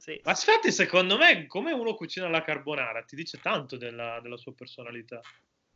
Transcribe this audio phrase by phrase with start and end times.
[0.00, 0.18] Sì.
[0.24, 4.54] Ma infatti, secondo me, come uno cucina la carbonara, ti dice tanto della, della sua
[4.54, 5.20] personalità.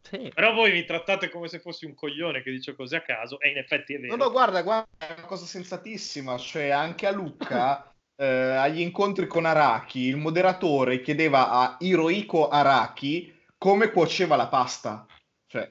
[0.00, 0.33] Sì.
[0.35, 3.50] Però voi mi trattate come se fossi un coglione che dice cose a caso, e
[3.50, 4.16] in effetti è vero.
[4.16, 6.38] No, no, guarda, guarda, è una cosa sensatissima.
[6.38, 13.30] Cioè, anche a Lucca, eh, agli incontri con Araki, il moderatore chiedeva a Hirohiko Araki
[13.59, 15.06] come cuoceva la pasta.
[15.46, 15.68] Cioè,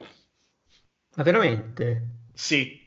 [1.16, 2.06] Ma veramente?
[2.36, 2.82] sì.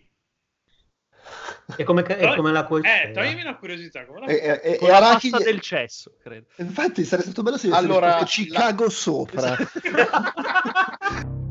[1.74, 3.10] E come, Togli- come la Eh, cuoceva?
[3.12, 4.04] toglimi una curiosità.
[4.04, 4.26] Come la...
[4.26, 6.46] E, e- e la Araki pasta gli- del cesso, credo.
[6.56, 9.56] Infatti sarebbe stato bello se Allora, allora, Chicago sopra.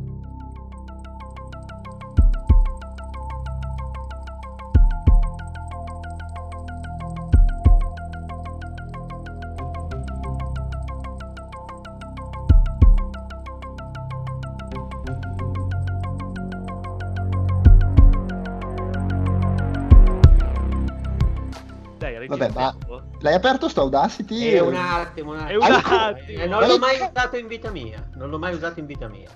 [22.50, 24.52] Vabbè, ma l'hai aperto sto Audacity?
[24.52, 25.66] È un attimo, un È attimo.
[25.66, 26.40] un attimo.
[26.42, 28.08] Eh, non l'ho mai usato in vita mia.
[28.16, 29.30] Non l'ho mai usato in vita mia.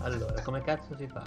[0.00, 1.22] Allora, come cazzo si fa?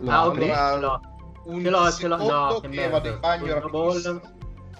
[0.00, 1.00] No, ah, ok, allora, ce l'ho.
[1.44, 2.16] Un Ce l'ho, ce l'ho.
[2.16, 2.90] No, che che merda.
[2.90, 4.20] vado in bagno rapidissimo.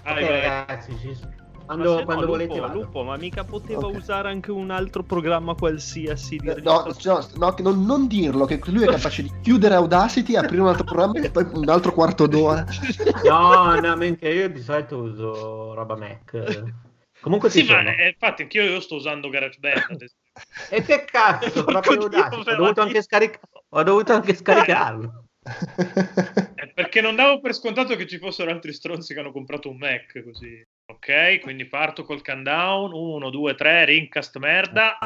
[0.04, 1.18] Vai, Ok, ragazzi, ci-
[1.68, 2.72] Ma quando, no, quando Lupo, volete vado.
[2.72, 3.96] Lupo, ma mica poteva Ok.
[3.96, 8.84] usare anche un altro programma qualsiasi di No, no, no, non, non dirlo, che lui
[8.84, 12.64] è capace di chiudere Audacity, aprire un altro programma e poi un altro quarto d'ora.
[13.22, 16.62] No, no, mentre io di solito uso roba Mac.
[17.20, 20.14] Comunque Sì, ma eh, infatti anchio io sto usando GarageBand adesso.
[20.70, 22.50] E che cazzo, proprio Audacity.
[22.52, 25.24] Ho dovuto anche, scaric- ho dovuto anche scaricarlo.
[26.54, 29.76] Eh, perché non davo per scontato che ci fossero altri stronzi che hanno comprato un
[29.76, 30.64] Mac così.
[30.90, 32.92] Ok, quindi parto col countdown.
[32.92, 34.98] 1, 2, 3, Rincast merda.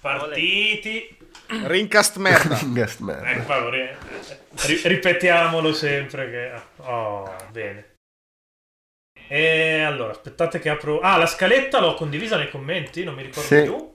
[0.00, 1.16] Partiti.
[1.64, 2.56] Rincast merda.
[2.60, 3.30] Ringast merda.
[3.30, 3.94] Ecco, qua, ri-
[4.66, 6.62] ri- ripetiamolo sempre che...
[6.82, 7.94] Oh, bene.
[9.28, 10.98] E allora, aspettate che apro...
[11.00, 13.62] Ah, la scaletta l'ho condivisa nei commenti, non mi ricordo Sì.
[13.62, 13.94] più.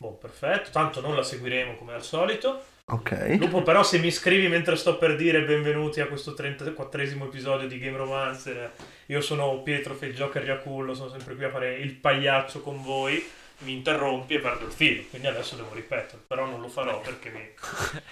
[0.00, 2.64] Boh, perfetto, tanto non la seguiremo come al solito.
[2.90, 3.36] Ok.
[3.38, 7.78] Lupo, però, se mi scrivi mentre sto per dire benvenuti a questo 34esimo episodio di
[7.78, 8.70] Game Romance,
[9.10, 13.26] io sono Pietro Feggioca Riacullo, sono sempre qui a fare il pagliaccio con voi,
[13.60, 17.30] mi interrompi e perdo il filo, quindi adesso devo ripetere, però non lo farò perché
[17.30, 17.40] mi,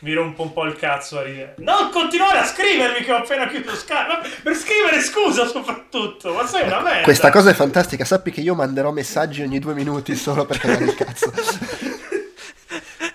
[0.00, 1.56] mi rompo un po' il cazzo a ridere.
[1.58, 6.66] Non continuare a scrivermi che ho appena chiuso Skype, per scrivere scusa soprattutto, ma sei
[6.66, 7.02] una merda!
[7.02, 10.84] Questa cosa è fantastica, sappi che io manderò messaggi ogni due minuti solo per cagare
[10.84, 11.30] il cazzo.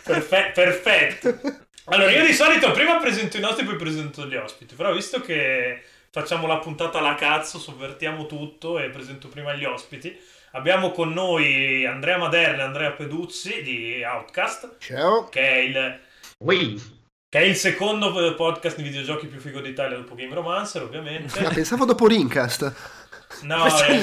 [0.03, 1.39] Perfe- perfetto.
[1.85, 4.75] Allora, io di solito prima presento i nostri, poi presento gli ospiti.
[4.75, 10.15] Però visto che facciamo la puntata alla cazzo, sovvertiamo tutto e presento prima gli ospiti.
[10.53, 15.29] Abbiamo con noi Andrea Maderna e Andrea Peduzzi di Outcast, Ciao.
[15.29, 15.99] che è il,
[16.39, 16.99] Ui.
[17.29, 21.41] che è il secondo podcast di videogiochi più figo d'Italia dopo Game Romancer, Ah, ovviamente.
[21.53, 22.73] pensavo dopo Rincast.
[23.43, 24.01] No, eh,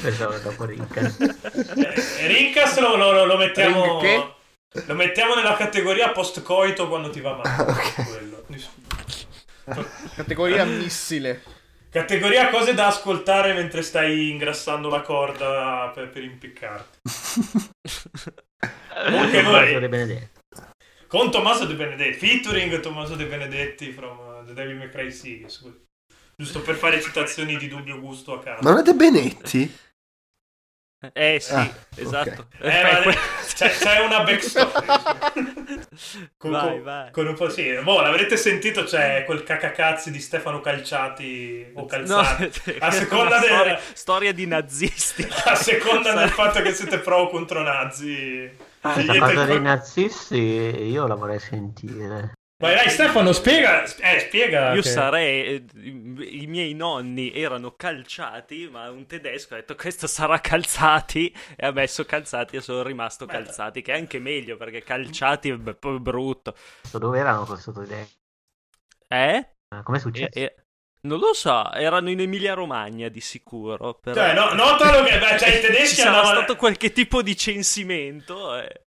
[0.00, 1.00] Pensavo dopo Rinca.
[1.00, 3.98] eh, Rincast lo, lo- lo mettiamo...
[3.98, 4.32] Ring che?
[4.86, 7.62] Lo mettiamo nella categoria post-coito quando ti va male.
[7.72, 7.94] ok.
[8.06, 8.44] quello.
[10.18, 11.42] Categoria missile.
[11.90, 16.98] Categoria cose da ascoltare mentre stai ingrassando la corda per, per impiccarti.
[19.06, 20.28] Comunque Tommaso noi,
[21.06, 25.64] con Tommaso De Benedetti, featuring Tommaso De Benedetti from uh, The Devil May Cry Series.
[26.36, 28.62] Giusto per fare citazioni di dubbio gusto a caso.
[28.62, 29.76] Ma non è De Benetti?
[31.12, 32.48] Eh sì, Ah, esatto.
[32.58, 33.14] Eh, Fai ma-
[33.54, 34.86] c'è, c'è una backstory.
[36.36, 37.10] con, Vai, con- vai.
[37.10, 37.72] con un po' sì.
[37.82, 42.76] Boh, l'avrete sentito, c'è quel cacacazzi di Stefano Calciati o No, Calzati.
[42.78, 45.26] a una seconda del- storia, storia di nazisti.
[45.44, 48.50] A seconda del fatto che siete pro o contro nazi.
[48.80, 52.32] Questa Scegliete cosa dei nazisti io la vorrei sentire.
[52.60, 53.84] Vai, dai, Stefano, spiega.
[53.84, 54.72] Eh, spiega.
[54.74, 55.44] Io che- sarei.
[55.46, 61.66] eh, I miei nonni erano calciati, ma un tedesco ha detto questo sarà calzati e
[61.66, 65.56] ha messo calzati e sono rimasto Beh, calzati, che è anche meglio perché calciati è
[65.56, 66.56] b- poi brutto.
[66.92, 68.04] Dove erano questo idea?
[69.06, 69.48] Eh?
[69.84, 70.30] Come è E- successo?
[70.38, 70.54] e-
[71.02, 73.94] non lo so, erano in Emilia Romagna di sicuro.
[74.02, 74.16] Però...
[74.20, 76.36] Cioè, no, notalo che beh, cioè, i Ci tedeschi sarà andavano.
[76.38, 78.56] stato qualche tipo di censimento.
[78.60, 78.82] eh.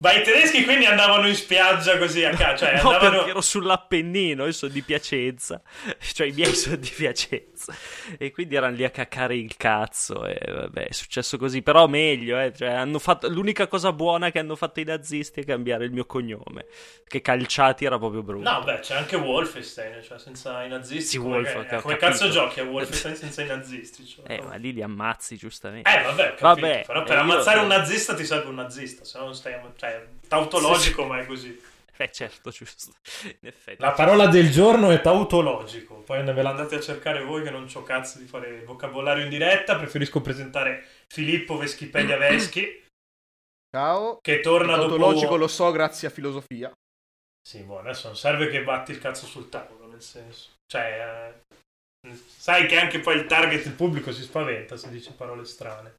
[0.00, 2.64] Ma i tedeschi quindi andavano in spiaggia così a caso.
[2.64, 3.10] Cioè, No, andavano.
[3.16, 5.60] perché ero sull'Appennino, io sono di Piacenza,
[6.14, 7.74] cioè i miei sono di Piacenza,
[8.16, 12.38] e quindi erano lì a cacare il cazzo, e vabbè, è successo così, però meglio,
[12.38, 13.28] eh, cioè, hanno fatto...
[13.28, 16.66] l'unica cosa buona che hanno fatto i nazisti è cambiare il mio cognome,
[17.08, 18.48] che calciati era proprio brutto.
[18.48, 21.10] No, beh, c'è anche Wolfenstein, cioè senza i nazisti.
[21.10, 24.06] Sì, come, Wolf, che- come cazzo giochi a Wolfenstein senza i nazisti?
[24.06, 25.90] Cioè, Eh, ma lì li ammazzi giustamente.
[25.90, 29.04] Eh, vabbè, capito, Vabbè, però eh, per io- ammazzare un nazista ti serve un nazista,
[29.04, 29.54] se no non stai...
[29.74, 29.86] Cioè,
[30.26, 31.60] tautologico, ma è così.
[31.98, 32.92] Beh, certo, giusto.
[33.24, 33.82] In effetti.
[33.82, 35.96] La parola del giorno è tautologico.
[35.96, 39.24] Poi ve la andate a cercare voi che non c'ho cazzo di fare il vocabolario
[39.24, 39.76] in diretta.
[39.76, 42.84] Preferisco presentare Filippo Veschipedia Veschi,
[43.74, 44.18] Ciao.
[44.20, 44.90] che torna Il dopo...
[44.90, 46.72] tautologico lo so grazie a filosofia.
[47.42, 50.50] Sì, boh, adesso non serve che batti il cazzo sul tavolo, nel senso.
[50.70, 51.42] Cioè,
[52.06, 55.96] eh, sai che anche poi il target, il pubblico si spaventa se dice parole strane.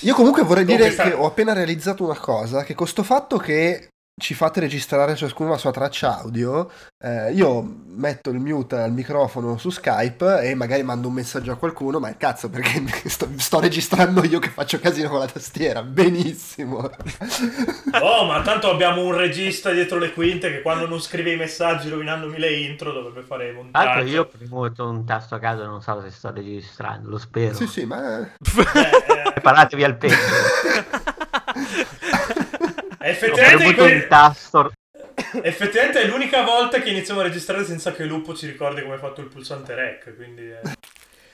[0.00, 3.36] Io comunque vorrei dire sta- che ho appena realizzato una cosa, che con sto fatto
[3.38, 6.70] che ci fate registrare ciascuno la sua traccia audio,
[7.02, 11.56] eh, io metto il mute al microfono su Skype e magari mando un messaggio a
[11.56, 15.82] qualcuno, ma il cazzo perché sto, sto registrando io che faccio casino con la tastiera,
[15.82, 16.90] benissimo.
[18.00, 21.88] Oh, ma tanto abbiamo un regista dietro le quinte che quando non scrive i messaggi
[21.88, 23.86] rovinandomi le intro dovrebbe fare i Tra montaggi.
[23.86, 27.54] l'altro io ho premuto un tasto a caso, non so se sto registrando, lo spero.
[27.54, 28.20] sì, sì, ma...
[28.20, 30.14] Eh, eh, Preparatevi al peggio.
[33.08, 34.72] Effettivamente, tasto.
[35.42, 39.00] effettivamente è l'unica volta che iniziamo a registrare senza che Lupo ci ricordi come hai
[39.00, 40.14] fatto il pulsante rec.
[40.14, 40.60] Quindi, eh.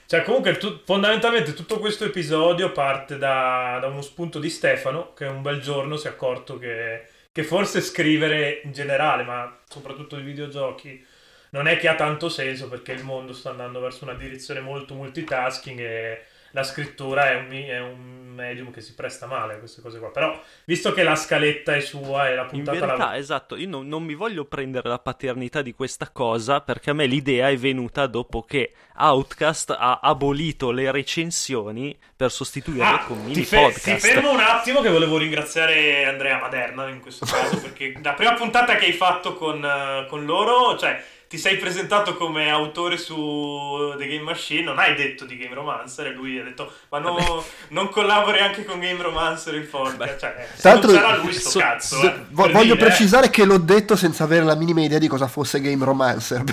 [0.07, 5.25] Cioè, comunque, tu- fondamentalmente tutto questo episodio parte da, da uno spunto di Stefano, che
[5.25, 10.23] un bel giorno si è accorto che, che forse scrivere in generale, ma soprattutto di
[10.23, 11.05] videogiochi,
[11.51, 14.95] non è che ha tanto senso perché il mondo sta andando verso una direzione molto
[14.95, 19.81] multitasking e la scrittura è un, è un medium che si presta male a queste
[19.81, 20.11] cose qua.
[20.11, 23.17] Però, visto che la scaletta è sua e la In puntata verità, la...
[23.17, 27.07] esatto, io non, non mi voglio prendere la paternità di questa cosa perché a me
[27.07, 33.29] l'idea è venuta dopo che Outcast ha abolito le recensioni per sostituirle Ah, con ti,
[33.29, 34.07] mini fe- ti podcast.
[34.07, 38.77] fermo un attimo che volevo ringraziare Andrea Maderna in questo caso perché la prima puntata
[38.77, 44.07] che hai fatto con, eh, con loro, cioè ti sei presentato come autore su The
[44.07, 47.89] Game Machine, non hai detto di Game Romancer e lui ha detto ma no- non
[47.91, 51.97] collabori anche con Game Romancer il podcast, cioè Tra l'altro- c'era lui sto so- cazzo.
[51.99, 52.89] S- eh, vo- per voglio dire, eh.
[52.89, 56.45] precisare che l'ho detto senza avere la minima idea di cosa fosse Game Romancer.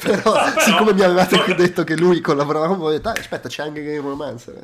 [0.00, 1.54] però, No, però- siccome mi avevate no.
[1.54, 4.54] detto che lui collaborava con voi, ho detto, "Ah, aspetta, c'è anche Game Romancer.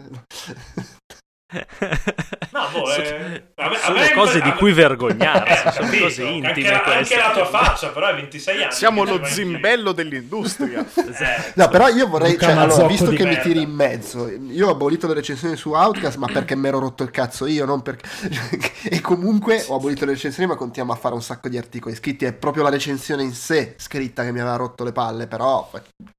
[1.50, 6.02] No, boh, eh, a me- a sono me- cose di cui vergognarsi, Eh, sono capito.
[6.04, 8.72] cose intime Anche la, anche la tua faccia, però hai 26 anni.
[8.72, 10.84] Siamo lo zimbello dell'industria.
[11.18, 13.42] Eh, No, però io vorrei, cioè, allora, visto che mi merda.
[13.42, 17.02] tiri in mezzo, io ho abolito le recensioni su Outcast, ma perché mi ero rotto
[17.02, 18.06] il cazzo io, non perché...
[18.88, 22.24] e comunque ho abolito le recensioni, ma continuiamo a fare un sacco di articoli scritti,
[22.24, 25.68] è proprio la recensione in sé scritta che mi aveva rotto le palle, però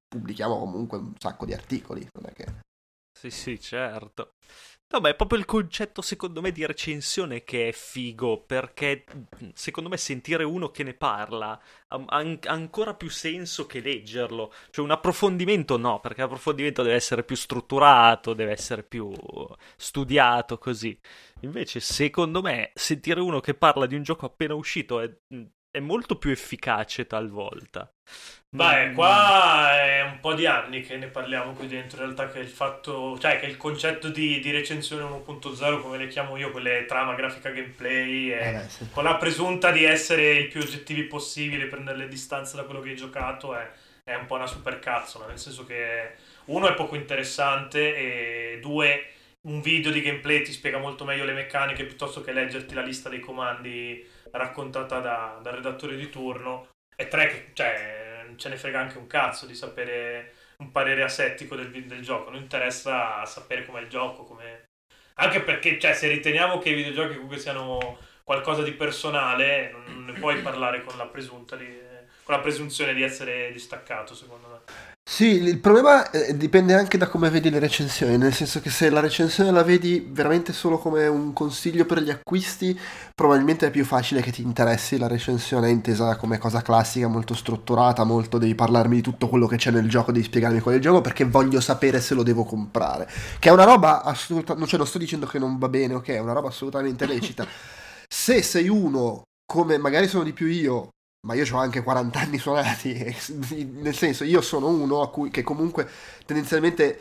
[0.07, 2.45] pubblichiamo comunque un sacco di articoli, non è che...
[3.17, 4.31] Sì, sì, certo.
[4.91, 9.03] No, ma è proprio il concetto, secondo me, di recensione che è figo, perché
[9.53, 11.59] secondo me sentire uno che ne parla
[11.89, 14.51] ha an- ancora più senso che leggerlo.
[14.71, 19.12] Cioè un approfondimento no, perché l'approfondimento deve essere più strutturato, deve essere più
[19.75, 20.97] studiato, così.
[21.42, 25.12] Invece, secondo me, sentire uno che parla di un gioco appena uscito è,
[25.71, 27.92] è molto più efficace talvolta.
[28.51, 28.94] Beh, Mm.
[28.95, 32.48] qua è un po' di anni che ne parliamo qui dentro, in realtà che il
[32.48, 37.13] fatto, cioè che il concetto di, di recensione 1.0, come le chiamo io, quelle trama,
[37.13, 38.88] grafica, gameplay, è- Eh, sì.
[38.89, 42.89] con la presunta di essere il più oggettivi possibile, prendere le distanze da quello che
[42.89, 43.69] hai giocato, è,
[44.04, 49.06] è un po' una supercazzola, nel senso che uno è poco interessante e due
[49.42, 53.07] un video di gameplay ti spiega molto meglio le meccaniche piuttosto che leggerti la lista
[53.10, 58.79] dei comandi raccontata da- dal redattore di turno e tre che cioè ce ne frega
[58.79, 62.29] anche un cazzo di sapere un parere asettico del, del gioco.
[62.29, 64.65] Non interessa sapere com'è il gioco come...
[65.15, 70.06] anche perché cioè, se riteniamo che i videogiochi comunque siano qualcosa di personale non non
[70.06, 71.65] ne puoi parlare con la presunta di,
[72.30, 74.59] con la presunzione di essere distaccato secondo me
[75.04, 78.92] Sì, il problema eh, dipende anche da come vedi le recensioni, nel senso che se
[78.92, 82.80] la recensione la vedi veramente solo come un consiglio per gli acquisti,
[83.16, 87.33] probabilmente è più facile che ti interessi la recensione è intesa come cosa classica, molto
[87.33, 90.78] strutturata, molto devi parlarmi di tutto quello che c'è nel gioco, devi spiegarmi qual è
[90.78, 93.09] il gioco perché voglio sapere se lo devo comprare,
[93.40, 96.19] che è una roba assolutamente, cioè non sto dicendo che non va bene, ok, è
[96.19, 97.48] una roba assolutamente lecita.
[98.07, 100.90] Se sei uno, come magari sono di più io,
[101.28, 103.16] ma io ho anche 40 anni suonati,
[103.73, 105.88] nel senso io sono uno a cui che comunque
[106.26, 106.99] tendenzialmente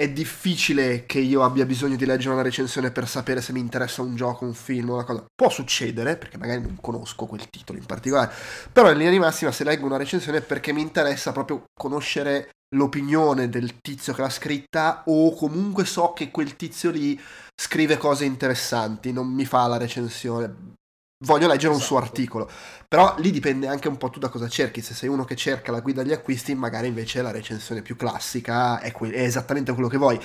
[0.00, 4.00] è difficile che io abbia bisogno di leggere una recensione per sapere se mi interessa
[4.00, 5.26] un gioco, un film, una cosa.
[5.34, 8.32] Può succedere, perché magari non conosco quel titolo in particolare,
[8.72, 12.48] però in linea di massima se leggo una recensione è perché mi interessa proprio conoscere
[12.76, 17.20] l'opinione del tizio che l'ha scritta o comunque so che quel tizio lì
[17.54, 20.78] scrive cose interessanti, non mi fa la recensione.
[21.22, 22.10] Voglio leggere un suo Esatto.
[22.12, 22.50] articolo.
[22.88, 24.80] Però lì dipende anche un po' tu da cosa cerchi.
[24.80, 28.80] Se sei uno che cerca la guida agli acquisti, magari invece la recensione più classica
[28.80, 30.18] è, que- è esattamente quello che vuoi.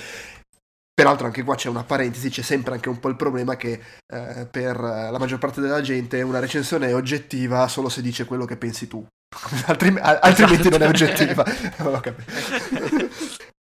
[0.94, 3.78] Peraltro anche qua c'è una parentesi, c'è sempre anche un po' il problema che
[4.10, 8.46] eh, per la maggior parte della gente una recensione è oggettiva solo se dice quello
[8.46, 9.06] che pensi tu.
[9.66, 11.44] Altrim- altrimenti non è oggettiva.
[11.78, 12.32] Non ho capito.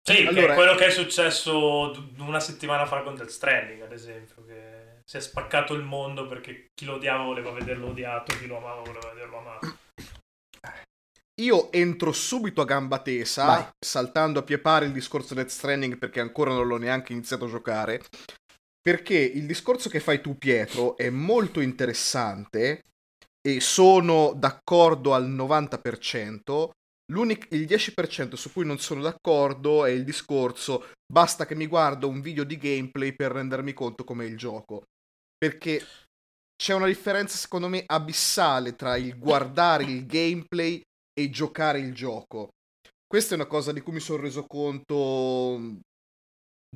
[0.02, 3.82] Sì, che Allora- è quello che è successo d- una settimana fa con Death Stranding,
[3.82, 4.67] ad esempio, che
[5.08, 8.82] si è spaccato il mondo perché chi lo odiava voleva vederlo odiato, chi lo amava
[8.82, 9.76] voleva vederlo amato.
[11.40, 13.68] Io entro subito a gamba tesa, Vai.
[13.78, 17.48] saltando a pie pari il discorso Death Stranding perché ancora non l'ho neanche iniziato a
[17.48, 18.02] giocare.
[18.82, 22.82] Perché il discorso che fai tu, Pietro, è molto interessante
[23.40, 26.72] e sono d'accordo al 90%.
[27.12, 32.08] L'unic- il 10% su cui non sono d'accordo è il discorso basta che mi guardo
[32.08, 34.82] un video di gameplay per rendermi conto com'è il gioco.
[35.38, 35.86] Perché
[36.60, 40.82] c'è una differenza secondo me abissale tra il guardare il gameplay
[41.14, 42.48] e giocare il gioco.
[43.06, 45.80] Questa è una cosa di cui mi sono reso conto mh,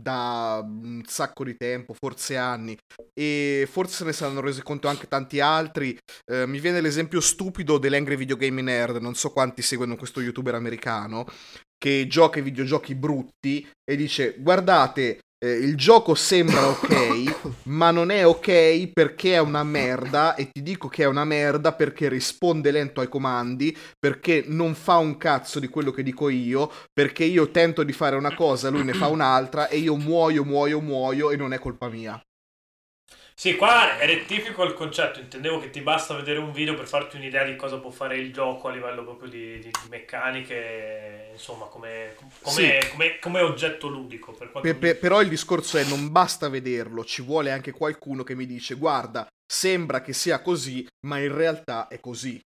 [0.01, 2.77] da un sacco di tempo, forse anni,
[3.13, 5.99] e forse se ne saranno resi conto anche tanti altri.
[6.25, 10.55] Eh, mi viene l'esempio stupido dell'Angry Video Game Nerd, non so quanti seguono questo youtuber
[10.55, 11.27] americano,
[11.77, 18.11] che gioca ai videogiochi brutti e dice guardate, eh, il gioco sembra ok, ma non
[18.11, 22.71] è ok perché è una merda e ti dico che è una merda perché risponde
[22.71, 27.51] lento ai comandi, perché non fa un cazzo di quello che dico io, perché io
[27.51, 31.37] tento di fare una cosa, lui ne fa un'altra e io muoio, muoio, muoio e
[31.37, 32.23] non è colpa mia.
[33.35, 37.45] Sì, qua rettifico il concetto, intendevo che ti basta vedere un video per farti un'idea
[37.45, 42.15] di cosa può fare il gioco a livello proprio di, di- di meccaniche, insomma, come,
[42.43, 42.91] come, Sì.
[42.91, 44.33] come- come oggetto ludico.
[44.33, 47.73] Per quanto Pe- mi- pe- però il discorso è non basta vederlo, ci vuole anche
[47.73, 52.41] qualcuno che mi dice guarda, sembra che sia così, ma in realtà è così.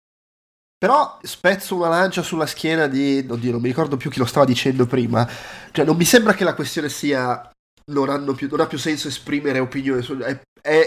[0.77, 3.25] Però spezzo una lancia sulla schiena di...
[3.27, 5.27] Oddio, non mi ricordo più chi lo stava dicendo prima.
[5.71, 7.49] Cioè, non mi sembra che la questione sia...
[7.91, 10.01] Non, hanno più, non ha più senso esprimere opinioni.
[10.03, 10.37] su- È,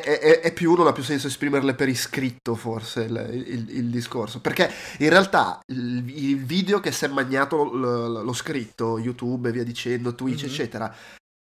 [0.00, 3.90] è- è- è più, non ha più senso esprimerle per iscritto, forse, il, il- il
[3.90, 4.40] discorso.
[4.40, 9.64] Perché in realtà il, il video che si è magnato lo, scritto, YouTube e via
[9.64, 10.48] dicendo, Twitch, Mhm.
[10.48, 10.94] eccetera,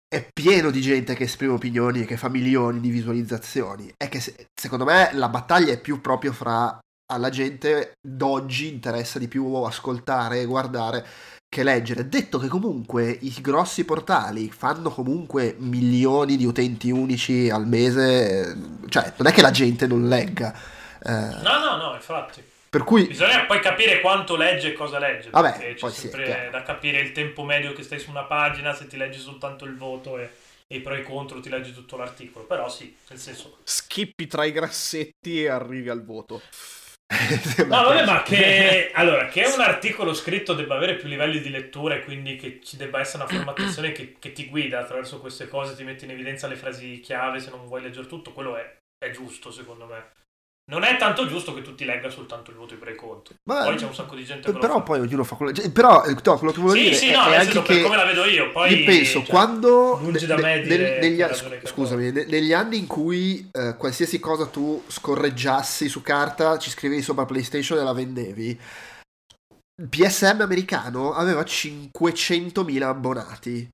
[0.08, 3.94] è pieno di gente che esprime opinioni e che fa milioni di visualizzazioni.
[3.96, 6.78] È che se- secondo me la battaglia è più proprio fra
[7.12, 11.06] alla gente d'oggi interessa di più ascoltare e guardare
[11.52, 12.08] che leggere.
[12.08, 18.56] Detto che comunque i grossi portali fanno comunque milioni di utenti unici al mese,
[18.88, 20.54] cioè non è che la gente non legga.
[21.04, 22.42] eh, No, no, no, infatti.
[22.70, 25.30] per cui Bisogna poi capire quanto legge e cosa legge.
[25.30, 28.88] Vabbè, perché c'è sempre da capire il tempo medio che stai su una pagina, se
[28.88, 30.30] ti leggi soltanto il voto e,
[30.68, 32.46] e i pro e i contro ti leggi tutto l'articolo.
[32.46, 33.58] Però sì, nel senso...
[33.64, 36.42] Schippi tra i grassetti e arrivi al voto.
[37.68, 41.96] No, vabbè, ma che, allora, che un articolo scritto debba avere più livelli di lettura
[41.96, 45.76] e quindi che ci debba essere una formattazione che, che ti guida attraverso queste cose,
[45.76, 49.12] ti mette in evidenza le frasi chiave se non vuoi leggere tutto, quello è, è
[49.12, 50.20] giusto secondo me.
[50.70, 53.36] Non è tanto giusto che tu ti legga soltanto il voto contro.
[53.50, 54.82] Ma- Poi c'è un sacco di gente che lo però fa.
[54.82, 57.16] poi ognuno fa quello cioè, però eh, no, quello che volevo Sì, dire sì, è,
[57.16, 58.74] no, è anche che come la vedo io, poi...
[58.74, 62.78] io penso cioè, quando lungi da me dire negli, che che scusami ne- negli anni
[62.78, 67.94] in cui eh, qualsiasi cosa tu scorreggiassi su carta ci scrivevi sopra PlayStation e la
[67.94, 68.60] vendevi
[69.90, 73.68] PSM americano aveva 500.000 abbonati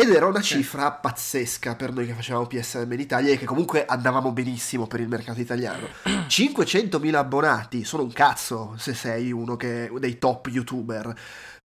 [0.00, 3.84] ed era una cifra pazzesca per noi che facevamo PSM in Italia e che comunque
[3.84, 5.88] andavamo benissimo per il mercato italiano.
[6.26, 11.14] 500.000 abbonati sono un cazzo se sei uno che, dei top youtuber.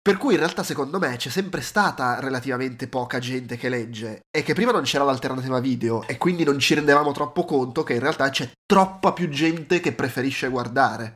[0.02, 4.42] Per cui in realtà secondo me c'è sempre stata relativamente poca gente che legge e
[4.42, 8.00] che prima non c'era l'alternativa video e quindi non ci rendevamo troppo conto che in
[8.00, 11.14] realtà c'è troppa più gente che preferisce guardare.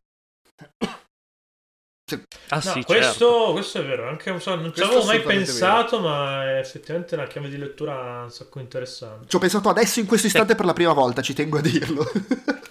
[2.49, 3.53] Ah No, sì, questo, certo.
[3.53, 7.27] questo è vero, anche, non so, non ci avevo mai pensato, ma è effettivamente una
[7.27, 9.29] chiave di lettura un sacco interessante.
[9.29, 12.05] Ci ho pensato adesso in questo istante per la prima volta, ci tengo a dirlo.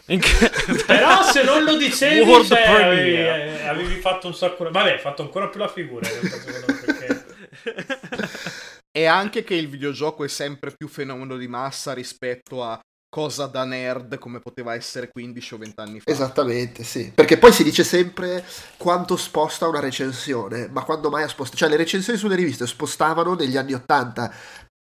[0.05, 0.51] Che-
[0.85, 4.69] Però se non lo dicevi, cioè, avevi, eh, avevi fatto un sacco...
[4.69, 7.25] Vabbè, hai fatto ancora più la figura, perché...
[8.93, 12.77] E anche che il videogioco è sempre più fenomeno di massa rispetto a
[13.13, 16.09] cosa da nerd come poteva essere 15 o 20 anni fa.
[16.09, 17.11] Esattamente, sì.
[17.13, 18.45] Perché poi si dice sempre
[18.77, 21.57] quanto sposta una recensione, ma quando mai ha spostato?
[21.57, 24.33] Cioè le recensioni sulle riviste spostavano negli anni 80,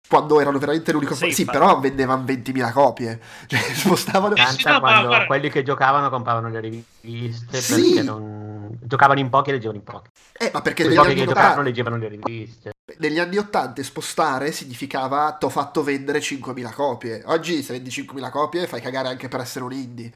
[0.08, 1.16] quando erano veramente l'unico...
[1.16, 3.20] Sì, Sì, però vendevano 20.000 copie.
[3.48, 4.38] Cioè spostavano...
[4.38, 7.82] Sì, no, quando guarda- quelli che giocavano compravano le riviste Sì.
[7.82, 8.53] perché non...
[8.82, 10.10] giocavano in pochi e leggevano in pochi.
[10.38, 12.72] Eh, ma perché I negli giochi anni, che giocavano 80, leggevano le riviste.
[12.98, 17.24] negli anni 80 spostare significava t'ho fatto vendere 5.000 copie.
[17.26, 20.12] Oggi se vendi 5.000 copie fai cagare anche per essere un indie.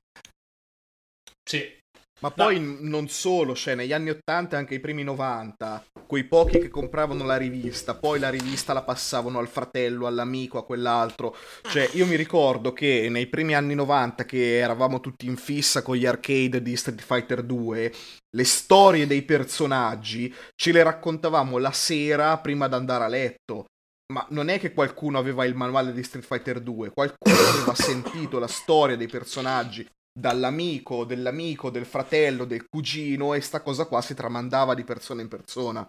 [1.43, 1.76] Sì.
[2.19, 6.57] Ma poi non solo, cioè negli anni 80 e anche i primi 90, quei pochi
[6.57, 11.35] che compravano la rivista, poi la rivista la passavano al fratello, all'amico, a quell'altro.
[11.61, 15.95] Cioè io mi ricordo che nei primi anni 90 che eravamo tutti in fissa con
[15.95, 17.93] gli arcade di Street Fighter 2,
[18.35, 23.65] le storie dei personaggi ce le raccontavamo la sera prima di andare a letto.
[24.11, 28.39] Ma non è che qualcuno aveva il manuale di Street Fighter 2, qualcuno aveva sentito
[28.39, 29.85] la storia dei personaggi
[30.17, 35.27] dall'amico, dell'amico, del fratello, del cugino e sta cosa qua si tramandava di persona in
[35.27, 35.87] persona.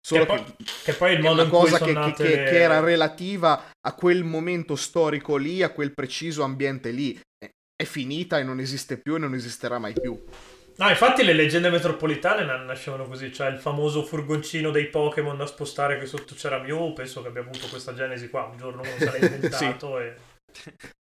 [0.00, 2.44] Solo Che poi, che poi il è modo una in cui cosa che, nate che-
[2.44, 7.18] che era relativa a quel momento storico lì, a quel preciso ambiente lì.
[7.36, 10.20] È- È finita e non esiste più e non esisterà mai più.
[10.78, 15.46] No, infatti le leggende metropolitane na- nascevano così, cioè il famoso furgoncino dei Pokémon da
[15.46, 19.04] spostare che sotto c'era Mew, penso che abbia avuto questa genesi qua, un giorno se
[19.04, 20.16] l'ha inventato e...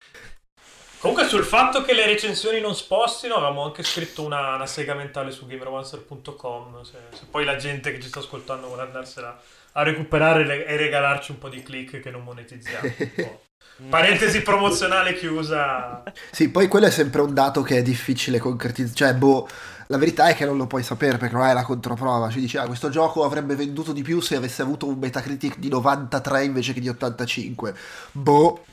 [0.99, 5.31] Comunque sul fatto che le recensioni non spostino avevamo anche scritto una, una sega mentale
[5.31, 9.39] su gameromancer.com, se, se poi la gente che ci sta ascoltando vuole andarsela
[9.73, 12.91] a recuperare le- e regalarci un po' di click che non monetizziamo.
[13.89, 16.01] Parentesi promozionale chiusa.
[16.31, 18.95] Sì, poi quello è sempre un dato che è difficile concretizzare.
[18.95, 19.47] Cioè, boh,
[19.87, 22.29] la verità è che non lo puoi sapere perché non hai la controprova.
[22.29, 25.69] Ci dici, ah, questo gioco avrebbe venduto di più se avesse avuto un Metacritic di
[25.69, 27.75] 93 invece che di 85.
[28.13, 28.65] Boh,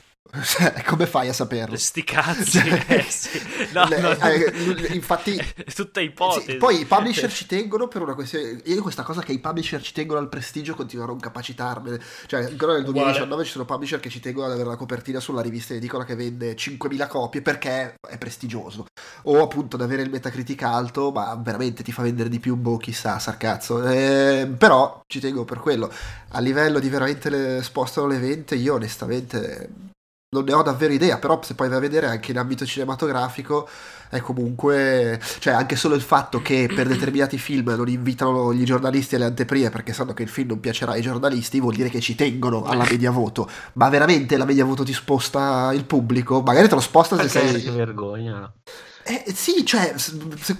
[0.85, 1.77] come fai a saperlo?
[1.77, 3.39] Sti cazzi, Cioè, eh, sì.
[3.71, 6.57] No, le- no, eh, infatti- è tutta Sì, ipotesi.
[6.57, 8.59] poi i publisher ci tengono per una questione.
[8.65, 11.99] Io questa cosa che i publisher ci tengono al prestigio continuo a non capacitarmene.
[12.25, 15.41] Cioè, ancora nel 2019 ci sono publisher che ci tengono ad avere la copertina sulla
[15.41, 18.85] rivista edicola che vende 5.000 copie perché è prestigioso.
[19.23, 22.77] O appunto ad avere il Metacritic alto, ma veramente ti fa vendere di più, boh,
[22.77, 23.87] chissà, sarcazzo.
[23.87, 25.91] Eh, però ci tengo per quello.
[26.29, 29.93] A livello di veramente le, spostano le vente, io onestamente
[30.35, 33.67] non ne ho davvero idea, però se poi vai a vedere anche in ambito cinematografico
[34.09, 39.15] è comunque, cioè anche solo il fatto che per determinati film non invitano gli giornalisti
[39.15, 42.15] alle anteprime perché sanno che il film non piacerà ai giornalisti, vuol dire che ci
[42.15, 43.49] tengono alla media voto.
[43.73, 46.41] Ma veramente la media voto ti sposta il pubblico?
[46.41, 47.59] Magari te lo sposta se sei...
[47.59, 48.51] si vergogna.
[49.07, 50.57] Eh, sì, cioè, se-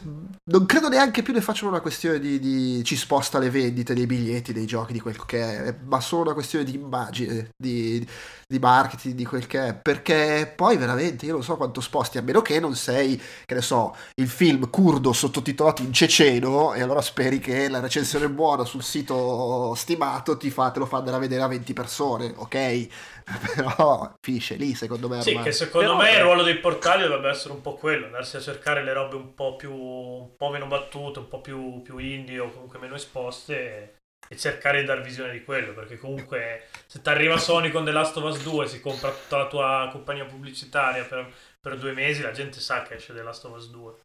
[0.48, 4.05] non credo neanche più ne facciano una questione di, di- ci sposta le vendite dei
[4.05, 8.08] biglietti, dei giochi, di quel che è, ma solo una questione di immagine, di,
[8.48, 12.22] di marketing, di quel che è, perché poi veramente io non so quanto sposti, a
[12.22, 17.01] meno che non sei, che ne so, il film curdo sottotitolato in ceceno e allora
[17.01, 21.20] speri che la recensione buona sul sito stimato ti fa, te lo fa andare a
[21.20, 22.88] vedere a 20 persone, ok?
[23.55, 25.44] Però finisce lì secondo me Sì, ormai.
[25.46, 28.42] che secondo Però- me il ruolo dei portali dovrebbe essere un po' quello, andarsi a
[28.42, 32.40] cercare le robe un po' più un po' meno battute, un po' più, più indie
[32.40, 33.94] o comunque meno esposte e,
[34.27, 37.92] e cercare di dar visione di quello, perché comunque se ti arriva Sony con The
[37.92, 42.22] Last of Us 2 si compra tutta la tua compagnia pubblicitaria per, per due mesi,
[42.22, 44.04] la gente sa che esce The Last of Us 2.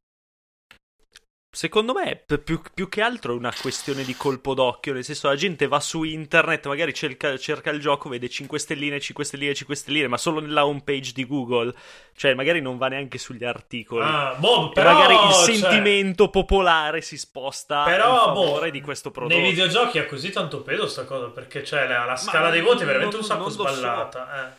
[1.53, 5.35] Secondo me più, più che altro è una questione di colpo d'occhio, nel senso la
[5.35, 9.75] gente va su internet, magari cerca, cerca il gioco, vede 5 stelline, 5 stelline, 5
[9.75, 11.75] stelline, ma solo nella homepage di Google,
[12.15, 14.05] cioè magari non va neanche sugli articoli.
[14.05, 18.81] Ah, boh, però magari il cioè, sentimento popolare si sposta Però, in favore boh, di
[18.81, 19.35] questo prodotto.
[19.41, 22.61] Nei videogiochi ha così tanto peso sta cosa, perché c'è la, la scala Ma dei
[22.61, 23.75] voti è non- veramente un non- sacco non lo so.
[23.77, 24.47] sballata.
[24.47, 24.53] eh.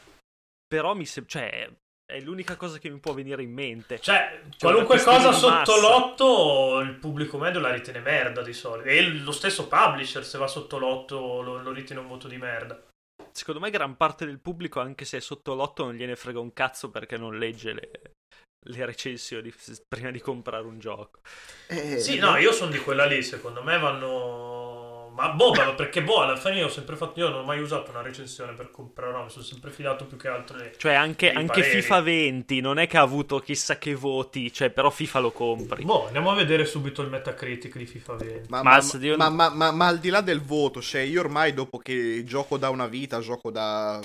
[0.68, 1.70] Però mi sembra, cioè,
[2.12, 4.00] è l'unica cosa che mi può venire in mente.
[4.00, 8.90] Cioè, Cioè, qualunque cosa sotto l'otto il pubblico medio la ritiene merda di solito.
[8.90, 12.80] E lo stesso publisher se va sotto l'otto lo, lo ritiene un voto di merda.
[13.32, 16.52] Secondo me gran parte del pubblico, anche se è sotto l'otto, non gliene frega un
[16.52, 17.92] cazzo perché non legge le,
[18.68, 19.54] le recensioni
[19.88, 21.22] prima di comprare un gioco.
[21.68, 24.61] Eh, Sì, no, io sono di quella lì, secondo me vanno...
[25.14, 27.20] Ma boh, ma perché boh, alla fine io ho sempre fatto...
[27.20, 30.18] Io non ho mai usato una recensione per comprare, no, mi sono sempre fidato più
[30.18, 30.72] che altro di...
[30.78, 31.64] Cioè, anche, anche.
[31.64, 35.84] FIFA 20 non è che ha avuto chissà che voti, cioè, però FIFA lo compri.
[35.84, 38.50] Boh, andiamo a vedere subito il Metacritic di FIFA 20.
[38.50, 41.54] Ma, Ma io- ma- ma- ma- ma al di là del voto, cioè io ormai
[41.54, 44.00] dopo che gioco da una vita, gioco da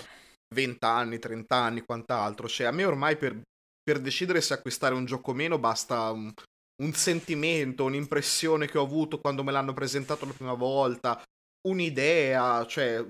[0.55, 3.41] 20 anni, 30 anni, quant'altro, cioè a me ormai per,
[3.83, 6.33] per decidere se acquistare un gioco o meno basta un,
[6.83, 11.23] un sentimento, un'impressione che ho avuto quando me l'hanno presentato la prima volta,
[11.69, 13.05] un'idea, cioè...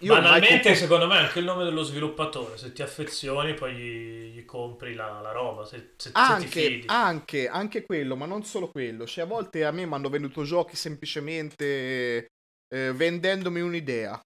[0.00, 2.58] Io Banalmente, con- secondo me, anche il nome dello sviluppatore.
[2.58, 5.64] Se ti affezioni, poi gli, gli compri la, la roba.
[5.64, 6.86] Se, se- se ti Anche, fidi.
[6.86, 9.06] anche, anche quello, ma non solo quello.
[9.06, 12.28] Cioè, a volte a me mi hanno venduto giochi semplicemente
[12.68, 14.20] eh, vendendomi un'idea.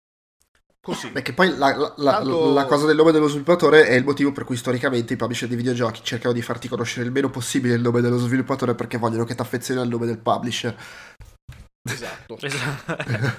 [0.86, 1.10] Così.
[1.10, 4.32] Perché poi la, la- la- Tanto- la cosa del nome dello sviluppatore è il motivo
[4.32, 7.82] per cui storicamente i publisher di videogiochi cercano di farti conoscere il meno possibile il
[7.82, 10.76] nome dello sviluppatore perché vogliono che ti affezioni al nome del publisher.
[11.90, 12.38] Esatto.
[12.46, 12.98] Esatto.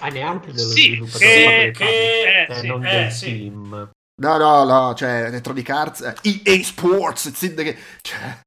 [0.00, 3.12] Ah, neanche dello Sì, sviluppatore che- proprio del che- publisher, eh, sì, non eh, del
[3.12, 3.26] sì.
[3.26, 3.90] team.
[4.22, 7.78] No, no, no, cioè Electronic Arts, eh, EA Sports, it's in the game.
[8.00, 8.38] Cioè,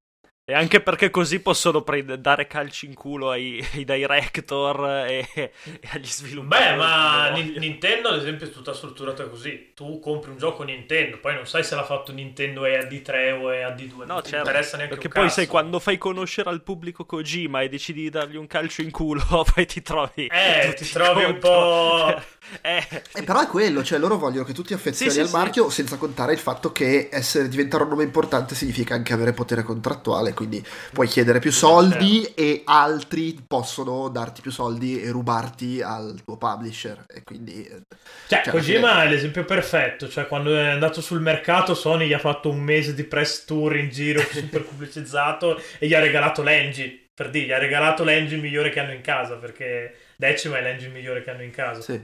[0.49, 5.51] E anche perché così possono pre- dare calci in culo ai, ai director e, e,
[5.91, 6.47] agli sviluppatori.
[6.71, 9.73] Beh, ma Ni- Nintendo, ad esempio, è tutta strutturata così.
[9.75, 13.51] Tu compri un gioco Nintendo, poi non sai se l'ha fatto Nintendo e AD3 o
[13.51, 14.05] è AD2.
[14.05, 15.35] No, non certo, interessa neanche perché un poi cazzo.
[15.35, 19.45] sai quando fai conoscere al pubblico Kojima e decidi di dargli un calcio in culo,
[19.53, 21.39] poi ti trovi Eh, ti trovi un contro.
[21.39, 22.21] po'-
[22.61, 25.27] eh, Eh, però è quello, cioè loro vogliono che tu ti affezioni Sì, sì, al
[25.27, 25.35] sì.
[25.35, 29.63] marchio senza contare il fatto che essere, diventare un nome importante significa anche avere potere
[29.63, 36.21] contrattuale, quindi puoi chiedere più soldi e altri possono darti più soldi e rubarti al
[36.23, 37.65] tuo publisher e quindi...
[37.65, 37.81] eh,
[38.27, 40.07] Cioè, Cioè, Kojima alla è l'esempio perfetto.
[40.07, 43.75] Cioè, quando è andato sul mercato, Sony gli ha fatto un mese di press tour
[43.75, 47.07] in giro super pubblicizzato e gli ha regalato l'engine.
[47.13, 49.35] Per dire, gli ha regalato l'engine migliore che hanno in casa.
[49.37, 51.81] Perché Decima è l'engine migliore che hanno in casa.
[51.81, 52.01] sì.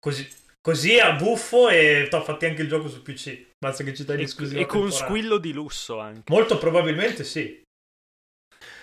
[0.00, 0.28] Così,
[0.60, 3.46] così a buffo e t'ho fatti anche il gioco su PC.
[3.58, 4.60] Basta che ci dai e, l'esclusiva.
[4.60, 4.90] e con temporanea.
[4.90, 6.32] squillo di lusso anche.
[6.32, 7.60] Molto probabilmente sì.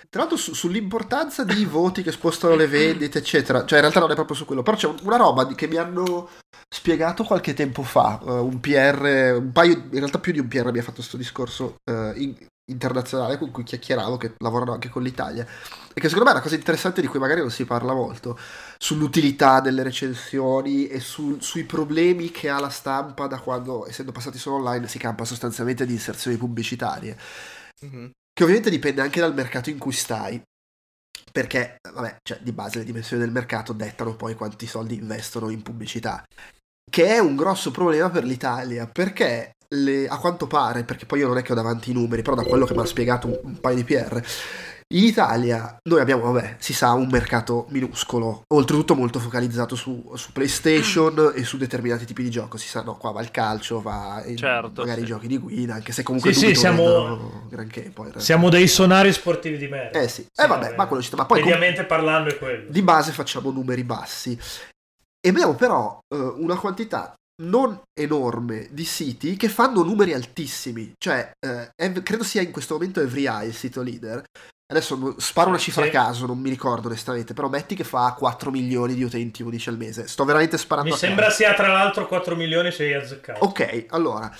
[0.09, 4.11] Tra l'altro su- sull'importanza di voti che spostano le vendite, eccetera, cioè in realtà non
[4.11, 6.29] è proprio su quello, però c'è un- una roba che mi hanno
[6.69, 10.71] spiegato qualche tempo fa, eh, un PR, un paio, in realtà più di un PR
[10.71, 12.35] mi ha fatto questo discorso eh, in-
[12.71, 15.45] internazionale con cui chiacchieravo, che lavorano anche con l'Italia,
[15.93, 18.37] e che secondo me è una cosa interessante di cui magari non si parla molto,
[18.77, 24.37] sull'utilità delle recensioni e sul- sui problemi che ha la stampa da quando, essendo passati
[24.39, 27.17] solo online, si campa sostanzialmente di inserzioni pubblicitarie
[27.81, 28.11] Mhm.
[28.35, 30.41] Che ovviamente dipende anche dal mercato in cui stai.
[31.31, 35.61] Perché, vabbè, cioè, di base le dimensioni del mercato dettano poi quanti soldi investono in
[35.61, 36.21] pubblicità.
[36.89, 41.27] Che è un grosso problema per l'Italia, perché le- a quanto pare, perché poi io
[41.27, 43.39] non è che ho davanti i numeri, però da quello che mi ha spiegato un,
[43.41, 44.21] un paio di PR,
[44.93, 50.31] in Italia noi abbiamo, vabbè, si sa, un mercato minuscolo, oltretutto molto focalizzato su, su
[50.31, 52.57] PlayStation e su determinati tipi di gioco.
[52.57, 55.03] Si sa, no, qua va il calcio, va i- Certo, magari sì.
[55.05, 58.11] i giochi di guida, anche se comunque Sì, sì, siamo- granché poi.
[58.17, 59.99] Siamo dei sonari sportivi di merda.
[59.99, 61.17] Eh sì, eh vabbè, ma quello ci sta.
[61.17, 62.69] Ma poi com- Mediamente parlando è quello.
[62.69, 64.37] di base facciamo numeri bassi.
[65.19, 70.93] E abbiamo però eh, una quantità non enorme di siti che fanno numeri altissimi.
[70.95, 74.23] Cioè, eh, Ev- credo sia in questo momento EveryEye il sito leader.
[74.67, 75.89] Adesso sparo una cifra Sì.
[75.89, 79.69] a caso, non mi ricordo onestamente, però metti che fa 4 milioni di utenti unici
[79.69, 80.07] al mese.
[80.07, 81.05] Sto veramente sparando Mi a caso.
[81.07, 83.45] sembra sia tra l'altro 4 milioni se hai azzeccato.
[83.45, 84.33] Ok, allora,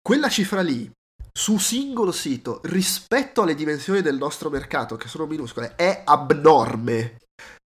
[0.00, 0.90] quella cifra lì
[1.32, 7.18] su singolo sito rispetto alle dimensioni del nostro mercato, che sono minuscole, è abnorme.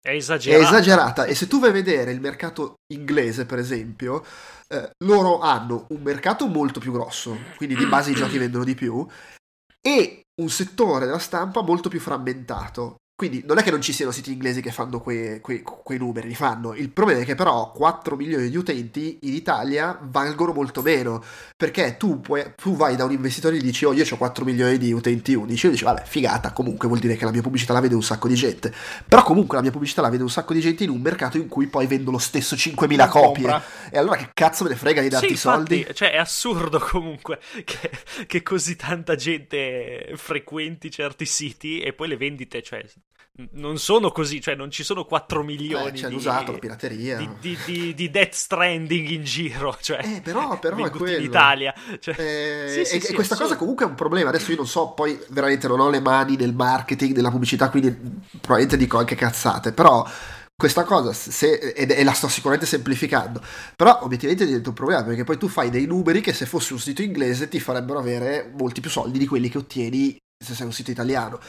[0.00, 0.62] È È esagerato.
[0.64, 1.24] esagerata.
[1.26, 4.24] E se tu vai a vedere il mercato inglese, per esempio,
[4.66, 8.74] eh, loro hanno un mercato molto più grosso, quindi di base i giochi vendono di
[8.74, 9.07] più,
[9.81, 12.96] e un settore della stampa molto più frammentato.
[13.14, 16.27] Quindi non è che non ci siano siti inglesi che fanno que- que- quei numeri,
[16.27, 16.75] li fanno.
[16.75, 21.22] Il problema è che però 4 milioni di utenti in Italia valgono molto meno,
[21.57, 24.44] perché tu, puoi- tu vai da un investitore e gli dici oh io ho 4
[24.44, 27.72] milioni di utenti unici, e dice vabbè figata, comunque vuol dire che la mia pubblicità
[27.72, 28.75] la vede un sacco di gente.
[29.07, 31.46] Però comunque la mia pubblicità la vede un sacco di gente in un mercato in
[31.46, 33.42] cui poi vendo lo stesso 5.000 Non copie.
[33.42, 33.62] compra.
[33.88, 35.77] E allora che cazzo me ne frega di darti Sì, i soldi?
[35.79, 37.90] infatti, cioè è assurdo comunque che,
[38.27, 42.85] che così tanta gente frequenti certi siti e poi le vendite, cioè,
[43.53, 47.16] non sono così, cioè non ci sono 4 milioni Eh, c'è di, l'usato, la pirateria.
[47.40, 51.16] di, di, di, Death Stranding in giro, cioè, Eh, però, però è quello.
[51.16, 51.75] in Italia.
[51.99, 54.29] Cioè, Eh, sì, sì, e, sì, e questa cosa comunque è un problema.
[54.29, 57.90] Adesso io non so, poi veramente non ho le mani nel marketing, nella pubblicità, quindi
[58.40, 59.73] probabilmente dico anche cazzate.
[59.73, 60.07] Però
[60.55, 63.42] questa cosa, se, ed- e la sto sicuramente semplificando,
[63.75, 66.79] però obiettivamente diventa un problema perché poi tu fai dei numeri che se fosse un
[66.79, 70.73] sito inglese ti farebbero avere molti più soldi di quelli che ottieni se sei un
[70.73, 71.40] sito italiano.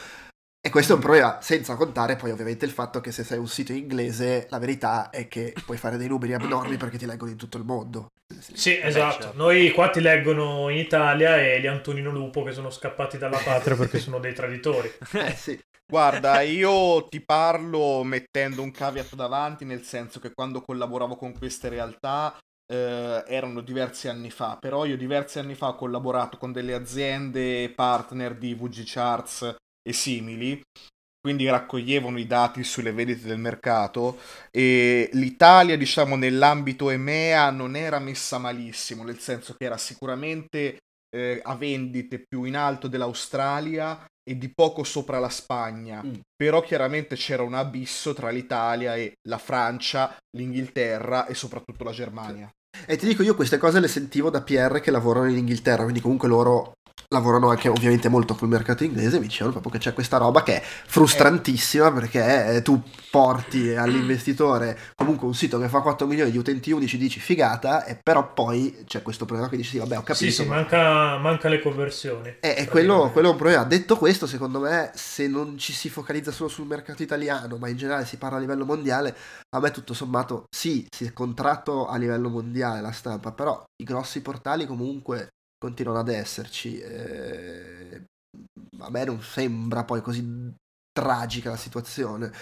[0.66, 3.46] E questo è un problema, senza contare poi ovviamente il fatto che se sei un
[3.46, 7.36] sito inglese la verità è che puoi fare dei numeri abnormi perché ti leggono in
[7.36, 8.12] tutto il mondo.
[8.40, 9.22] Sì, Beh, esatto.
[9.24, 9.36] certo.
[9.36, 13.76] Noi qua ti leggono in Italia e gli Antonino Lupo che sono scappati dalla patria
[13.76, 14.90] perché sono dei traditori.
[15.12, 15.60] Eh sì.
[15.86, 21.68] Guarda, io ti parlo mettendo un caveat davanti, nel senso che quando collaboravo con queste
[21.68, 22.34] realtà
[22.66, 27.70] eh, erano diversi anni fa, però io diversi anni fa ho collaborato con delle aziende
[27.76, 30.60] partner di VG Charts e simili,
[31.20, 34.18] quindi raccoglievano i dati sulle vendite del mercato
[34.50, 40.78] e l'Italia, diciamo, nell'ambito EMEA non era messa malissimo, nel senso che era sicuramente
[41.14, 46.14] eh, a vendite più in alto dell'Australia e di poco sopra la Spagna, Mm.
[46.34, 52.50] però chiaramente c'era un abisso tra l'Italia e la Francia, l'Inghilterra e soprattutto la Germania.
[52.86, 56.00] E ti dico, io queste cose le sentivo da PR che lavorano in Inghilterra, quindi
[56.00, 56.72] comunque loro
[57.08, 60.60] lavorano anche ovviamente molto col mercato inglese, mi dicevano proprio che c'è questa roba che
[60.60, 66.38] è frustrantissima perché eh, tu porti all'investitore comunque un sito che fa 4 milioni di
[66.38, 70.02] utenti unici, dici figata, e però poi c'è questo problema che dici sì, vabbè ho
[70.02, 70.24] capito.
[70.24, 72.36] Sì, sì, manca, manca le conversioni.
[72.40, 73.64] E, e quello, quello, è un problema.
[73.64, 77.76] Detto questo, secondo me, se non ci si focalizza solo sul mercato italiano, ma in
[77.76, 79.16] generale si parla a livello mondiale,
[79.54, 83.84] a me tutto sommato sì, si è contratto a livello mondiale la stampa, però i
[83.84, 86.78] grossi portali comunque continuano ad esserci.
[86.78, 88.02] Eh,
[88.78, 90.54] a me non sembra poi così
[90.92, 92.32] tragica la situazione.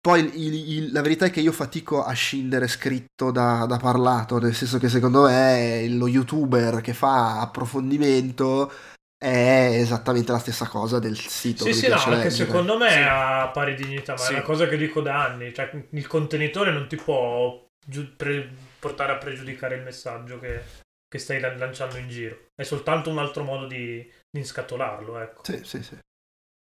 [0.00, 4.38] Poi il, il, la verità è che io fatico a scindere scritto da, da, parlato,
[4.38, 8.72] nel senso che secondo me lo youtuber che fa approfondimento
[9.18, 11.64] è esattamente la stessa cosa del sito.
[11.64, 13.04] Sì, sì, no, anche secondo me sì.
[13.04, 14.32] ha pari dignità, ma sì.
[14.32, 15.52] è una cosa che dico da anni.
[15.52, 20.62] Cioè, il contenitore non ti può giu- pre- portare a pregiudicare il messaggio che,
[21.08, 22.50] che stai lanciando in giro.
[22.54, 23.96] È soltanto un altro modo di,
[24.30, 25.44] di inscatolarlo, ecco.
[25.44, 25.98] Sì, sì, sì.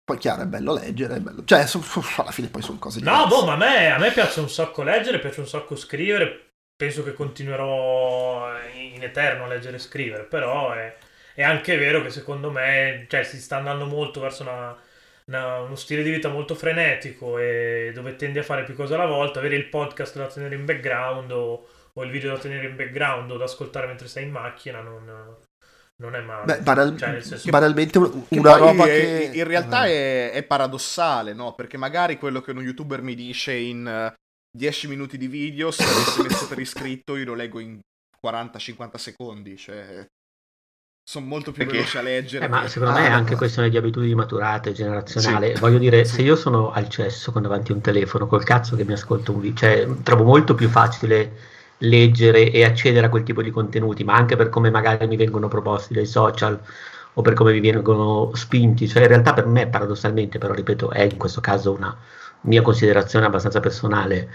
[0.05, 1.45] Poi chiaro, è bello leggere, è bello...
[1.45, 1.83] Cioè, so,
[2.19, 3.21] alla fine poi sono cose diverse.
[3.21, 6.51] No, boh, ma a me, a me piace un sacco leggere, piace un sacco scrivere.
[6.77, 10.95] Penso che continuerò in eterno a leggere e scrivere, però è,
[11.35, 14.77] è anche vero che secondo me cioè, si sta andando molto verso una,
[15.31, 19.07] una, uno stile di vita molto frenetico e dove tendi a fare più cose alla
[19.07, 22.77] volta, avere il podcast da tenere in background o o il video da tenere in
[22.77, 25.37] background o da ascoltare mentre sei in macchina non,
[25.97, 26.45] non è male.
[26.45, 27.49] Beh, banal- cioè, senso...
[27.51, 29.31] banalmente una roba che...
[29.33, 31.55] In realtà è, è, paradossale, no?
[31.55, 34.13] Perché magari quello che uno youtuber mi dice in
[34.51, 37.79] 10 minuti di video, se avessi messo per iscritto, io lo leggo in
[38.25, 39.57] 40-50 secondi.
[39.57, 40.05] Cioè,
[41.07, 41.81] sono molto più Perché?
[41.81, 42.45] veloce a leggere.
[42.47, 45.55] Eh, ma secondo ah, me è anche questione di abitudini maturate, generazionale.
[45.55, 45.61] Sì.
[45.61, 46.15] Voglio dire, sì.
[46.15, 49.33] se io sono al cesso con davanti a un telefono, col cazzo che mi ascolto
[49.33, 54.03] un video, cioè trovo molto più facile leggere e accedere a quel tipo di contenuti,
[54.03, 56.59] ma anche per come magari mi vengono proposti dai social
[57.13, 58.89] o per come mi vengono spinti.
[58.89, 61.95] Cioè, in realtà per me, paradossalmente, però ripeto, è in questo caso una
[62.43, 64.31] mia considerazione abbastanza personale,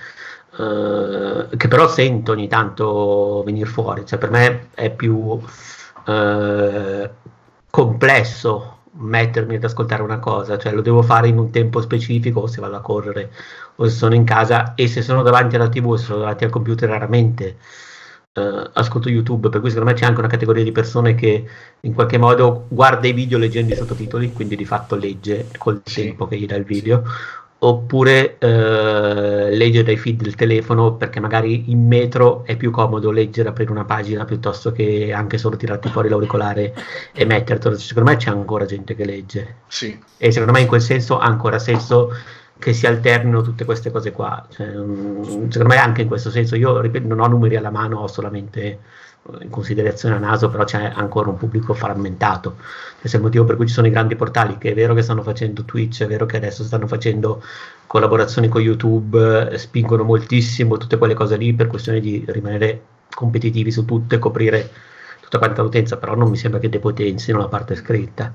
[0.58, 4.06] eh, che però sento ogni tanto venire fuori.
[4.06, 5.42] Cioè, per me è più
[6.10, 7.10] eh,
[7.70, 12.48] complesso mettermi ad ascoltare una cosa, cioè lo devo fare in un tempo specifico o
[12.48, 13.32] se vado a correre
[13.76, 16.44] o se sono in casa e se sono davanti alla tv o se sono davanti
[16.44, 17.58] al computer raramente
[18.34, 21.46] eh, ascolto YouTube, per cui secondo me c'è anche una categoria di persone che
[21.82, 26.04] in qualche modo guarda i video leggendo i sottotitoli, quindi di fatto legge col sì.
[26.04, 27.04] tempo che gli dà il video,
[27.62, 33.50] oppure eh, leggere dai feed del telefono perché magari in metro è più comodo leggere,
[33.50, 36.74] aprire una pagina piuttosto che anche solo tirarti fuori l'auricolare
[37.12, 37.78] e mettertelo.
[37.78, 39.56] Secondo me c'è ancora gente che legge.
[39.68, 39.98] Sì.
[40.18, 42.14] E secondo me in quel senso ha ancora senso
[42.58, 44.46] che si alternino tutte queste cose qua.
[44.50, 48.08] Cioè, secondo me anche in questo senso io ripeto, non ho numeri alla mano, ho
[48.08, 48.80] solamente
[49.42, 52.58] in considerazione a naso, però c'è ancora un pubblico frammentato.
[53.00, 55.02] Questo è il motivo per cui ci sono i grandi portali, che è vero che
[55.02, 57.42] stanno facendo Twitch, è vero che adesso stanno facendo
[57.88, 62.82] collaborazioni con YouTube, spingono moltissimo tutte quelle cose lì per questione di rimanere
[63.14, 64.70] competitivi su tutto e coprire
[65.22, 68.34] tutta quanta l'utenza, però non mi sembra che depotenzino la parte scritta.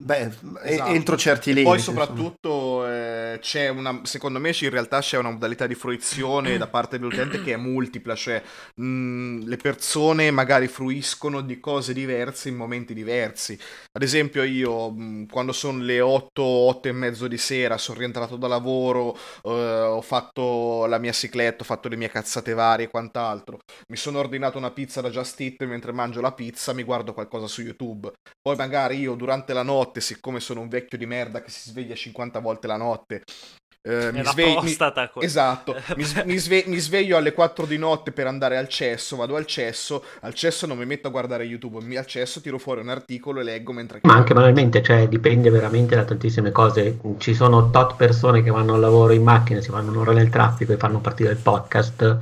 [0.00, 0.30] Beh,
[0.62, 0.90] esatto.
[0.92, 1.64] entro certi limiti.
[1.64, 6.68] Poi soprattutto eh, c'è una, secondo me in realtà c'è una modalità di fruizione da
[6.68, 8.40] parte dell'utente che è multipla, cioè
[8.76, 13.58] mh, le persone magari fruiscono di cose diverse in momenti diversi.
[13.90, 18.36] Ad esempio io mh, quando sono le 8, 8 e mezzo di sera, sono rientrato
[18.36, 22.88] da lavoro, eh, ho fatto la mia cicletta, ho fatto le mie cazzate varie e
[22.88, 23.58] quant'altro,
[23.88, 27.48] mi sono ordinato una pizza da Just Eat mentre mangio la pizza mi guardo qualcosa
[27.48, 28.12] su YouTube.
[28.40, 31.70] Poi magari io durante la notte notte, siccome sono un vecchio di merda che si
[31.70, 33.22] sveglia 50 volte la notte,
[33.80, 34.76] eh, mi, sve- mi,
[35.20, 39.36] esatto, mi, mi, sve- mi, sveglio alle 4 di notte per andare al cesso, vado
[39.36, 42.80] al cesso, al cesso non mi metto a guardare YouTube, mi al cesso tiro fuori
[42.80, 44.00] un articolo e leggo mentre...
[44.02, 48.74] Ma anche banalmente, cioè dipende veramente da tantissime cose, ci sono tot persone che vanno
[48.74, 52.18] al lavoro in macchina, si fanno un'ora nel traffico e fanno partire il podcast,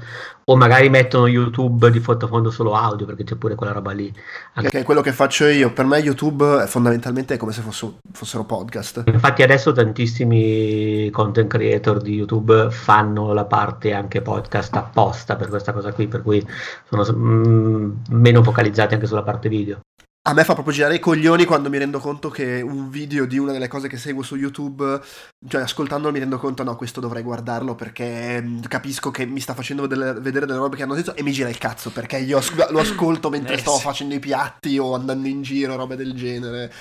[0.49, 4.13] o magari mettono YouTube di sottofondo solo audio perché c'è pure quella roba lì.
[4.55, 4.71] Anche...
[4.71, 5.73] Che è quello che faccio io.
[5.73, 9.03] Per me YouTube è fondamentalmente come se fosse, fossero podcast.
[9.07, 15.73] Infatti adesso tantissimi content creator di YouTube fanno la parte anche podcast apposta per questa
[15.73, 16.47] cosa qui, per cui
[16.89, 19.81] sono mm, meno focalizzati anche sulla parte video
[20.29, 23.39] a me fa proprio girare i coglioni quando mi rendo conto che un video di
[23.39, 25.01] una delle cose che seguo su YouTube,
[25.47, 29.55] cioè ascoltandolo mi rendo conto, no, questo dovrei guardarlo perché mm, capisco che mi sta
[29.55, 32.41] facendo delle, vedere delle robe che hanno detto e mi gira il cazzo perché io
[32.71, 33.83] lo ascolto mentre eh, sto sì.
[33.83, 36.73] facendo i piatti o andando in giro, robe del genere.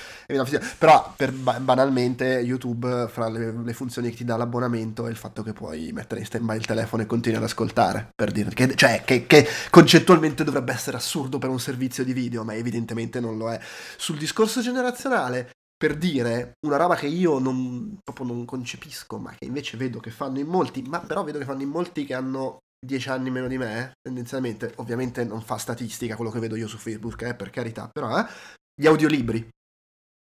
[0.76, 5.44] Però per, banalmente YouTube, fra le, le, funzioni che ti dà l'abbonamento, è il fatto
[5.44, 8.74] che puoi mettere in stand by il telefono e continuare ad ascoltare, per dire, che,
[8.74, 13.34] cioè che, che concettualmente dovrebbe essere assurdo per un servizio di video, ma evidentemente non
[13.36, 13.60] non lo è.
[13.96, 19.44] Sul discorso generazionale, per dire una roba che io non, proprio non concepisco, ma che
[19.44, 22.58] invece vedo che fanno in molti, ma però vedo che fanno in molti che hanno
[22.84, 26.78] dieci anni meno di me, tendenzialmente, ovviamente non fa statistica quello che vedo io su
[26.78, 28.26] Facebook, eh, per carità, però eh,
[28.74, 29.48] gli audiolibri.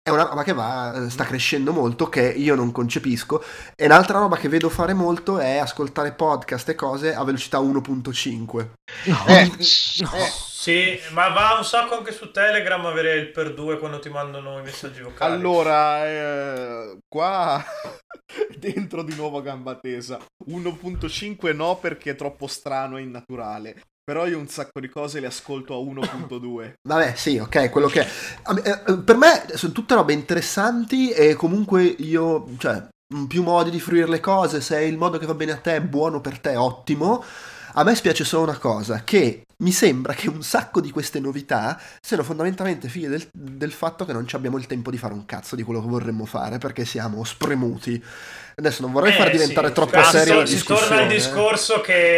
[0.10, 3.44] È una roba che va, eh, sta crescendo molto, che io non concepisco.
[3.76, 8.70] E un'altra roba che vedo fare molto è ascoltare podcast e cose a velocità 1.5.
[9.06, 9.26] No.
[9.28, 9.52] Eh,
[10.00, 10.10] no.
[10.60, 14.58] Sì, ma va un sacco anche su Telegram avere il per due quando ti mandano
[14.58, 15.32] i messaggi vocali.
[15.32, 17.64] Allora, eh, qua
[18.58, 20.18] dentro di nuovo a gamba tesa.
[20.50, 23.84] 1.5 no perché è troppo strano e innaturale.
[24.10, 26.74] Però io un sacco di cose le ascolto a 1.2.
[26.82, 28.08] Vabbè, sì, ok, quello che è.
[28.88, 32.88] Eh, per me sono tutte robe interessanti e comunque io, cioè,
[33.28, 35.76] più modi di fruire le cose, se è il modo che va bene a te,
[35.76, 37.24] è buono per te, ottimo.
[37.74, 41.80] A me spiace solo una cosa, che mi sembra che un sacco di queste novità
[42.02, 45.56] siano fondamentalmente figlie del, del, fatto che non abbiamo il tempo di fare un cazzo
[45.56, 48.04] di quello che vorremmo fare perché siamo spremuti.
[48.56, 49.74] Adesso non vorrei eh, far diventare sì.
[49.74, 50.82] troppo serio la si discussione.
[50.82, 52.18] Si torna al discorso che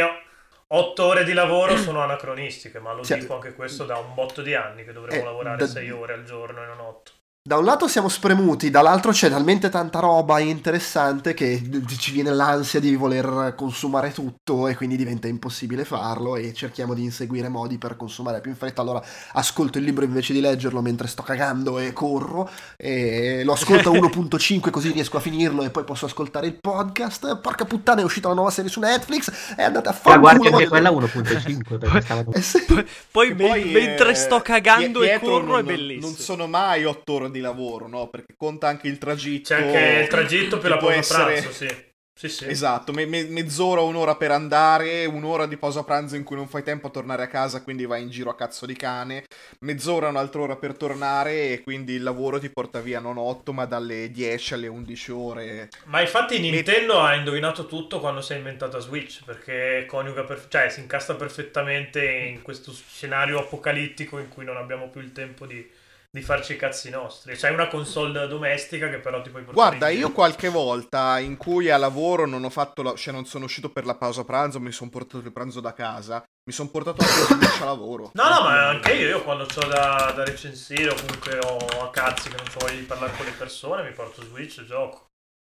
[0.74, 3.18] otto ore di lavoro sono anacronistiche, ma lo sì.
[3.18, 5.68] dico anche questo da un botto di anni che dovremmo eh, lavorare da...
[5.68, 7.12] sei ore al giorno e non otto.
[7.44, 11.60] Da un lato siamo spremuti, dall'altro c'è talmente tanta roba interessante che
[11.98, 17.04] ci viene l'ansia di voler consumare tutto e quindi diventa impossibile farlo e cerchiamo di
[17.04, 18.84] inseguire modi per consumare più in fretta.
[18.84, 23.90] Allora ascolto il libro invece di leggerlo mentre sto cagando e corro e lo ascolto
[23.90, 27.40] a 1.5 così riesco a finirlo e poi posso ascoltare il podcast.
[27.40, 30.16] Porca puttana è uscita la nuova serie su Netflix e andate a fare...
[30.16, 32.24] Ma guardi anche quella 1.5 perché stava...
[32.34, 32.64] eh sì.
[32.66, 36.06] Poi, poi, me- poi, mentre eh, sto cagando e corro non, è bellissimo.
[36.06, 38.08] Non sono mai otto ore di lavoro, no?
[38.10, 39.48] Perché conta anche il tragitto.
[39.50, 41.90] C'è anche il tragitto per la pausa essere- pranzo, sì.
[42.14, 42.46] Sì, sì.
[42.46, 46.62] Esatto, me- me- mezz'ora, un'ora per andare, un'ora di pausa pranzo in cui non fai
[46.62, 49.24] tempo a tornare a casa, quindi vai in giro a cazzo di cane,
[49.62, 53.66] mezz'ora, un'altra ora per tornare e quindi il lavoro ti porta via non 8 ma
[53.66, 55.70] dalle 10 alle 11 ore.
[55.86, 60.70] Ma infatti Nintendo ha indovinato tutto quando si è inventata Switch, perché coniuga per- cioè
[60.70, 65.68] si incasta perfettamente in questo scenario apocalittico in cui non abbiamo più il tempo di,
[66.14, 67.38] di farci i cazzi nostri.
[67.38, 71.70] C'hai una console domestica che però ti puoi portare Guarda, io qualche volta in cui
[71.70, 74.74] a lavoro non ho fatto, la- cioè non sono uscito per la pausa pranzo, mi
[74.74, 78.12] sono portato il pranzo da casa, mi sono portato anche la Switch a lavoro.
[78.14, 81.90] No, no, ma anche io, io quando ho da, da recensire o comunque ho a
[81.92, 85.06] cazzi che non ho voglia di parlare con le persone, mi porto Switch e gioco.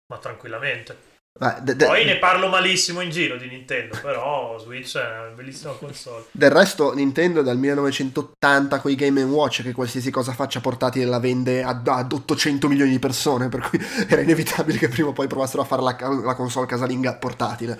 [0.07, 1.13] Ma tranquillamente.
[1.37, 5.33] Ma de- de- Poi ne parlo malissimo in giro di Nintendo, però Switch è una
[5.35, 6.23] bellissima console.
[6.31, 11.03] Del resto Nintendo è dal 1980 con i Game Watch che qualsiasi cosa faccia portatile
[11.03, 15.13] la vende ad, ad 800 milioni di persone, per cui era inevitabile che prima o
[15.13, 17.77] poi provassero a fare la, la console casalinga portatile.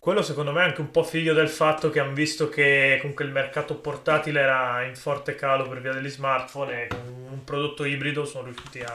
[0.00, 3.24] Quello secondo me è anche un po' figlio del fatto che hanno visto che comunque
[3.24, 6.98] il mercato portatile era in forte calo per via degli smartphone e con
[7.30, 8.92] un prodotto ibrido sono riusciti a,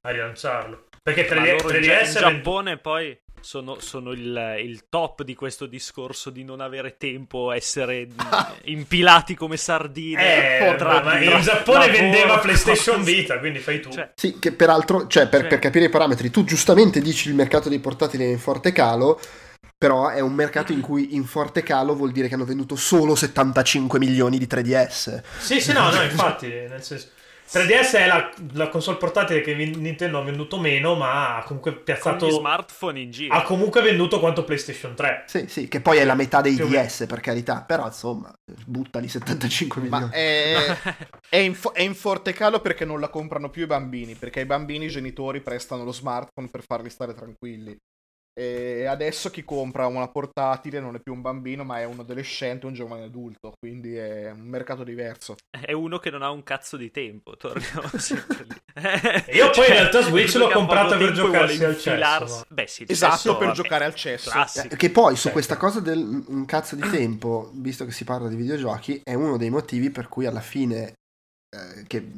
[0.00, 0.86] a rilanciarlo.
[1.02, 5.24] Perché 3D, Ma loro in, Gia- 3DS in Giappone poi sono, sono il, il top
[5.24, 8.06] di questo discorso di non avere tempo, essere
[8.66, 10.68] impilati come sardine.
[10.70, 13.02] Eh, tra- ma tra in Giappone vendeva PlayStation.
[13.02, 13.90] Vita, quindi fai tu.
[13.90, 17.34] Cioè, Sì, che peraltro, cioè per, Cioè- per capire i parametri, tu giustamente dici il
[17.34, 19.18] mercato dei portatili è in forte calo,
[19.76, 23.16] però è un mercato in cui in forte calo vuol dire che hanno venduto solo
[23.16, 25.20] 75 milioni di 3DS.
[25.40, 27.08] Sì, sì, no, no, infatti, nel senso...
[27.52, 31.82] 3DS è la, la console portatile che Nintendo ha venduto meno, ma ha comunque con
[31.84, 32.26] piazzato...
[32.26, 33.34] gli smartphone in giro.
[33.34, 35.24] Ha comunque venduto quanto PlayStation 3.
[35.26, 36.66] Sì, sì, che poi è la metà dei Più.
[36.66, 38.32] DS, per carità, però insomma,
[38.64, 40.12] buttali 75 Ma milioni.
[40.14, 40.76] è,
[41.28, 44.40] è in, fo- è in forte calo perché non la comprano più i bambini, perché
[44.40, 47.76] ai bambini i genitori prestano lo smartphone per farli stare tranquilli.
[48.34, 52.64] E adesso chi compra una portatile non è più un bambino, ma è un adolescente,
[52.66, 55.36] un giovane adulto, quindi è un mercato diverso.
[55.50, 57.36] È uno che non ha un cazzo di tempo.
[57.36, 59.34] Torniamo sempre lì.
[59.36, 62.84] Io poi in realtà Switch l'ho comprata per e giocarsi vuole al cesso, Beh, sì,
[62.88, 64.30] Esatto, cesso, per vabbè, giocare al cesso.
[64.30, 64.76] classico.
[64.76, 65.32] Che poi su Certo.
[65.32, 69.36] questa cosa del un cazzo di tempo, visto che si parla di videogiochi, è uno
[69.36, 70.94] dei motivi per cui alla fine,
[71.54, 72.10] eh, che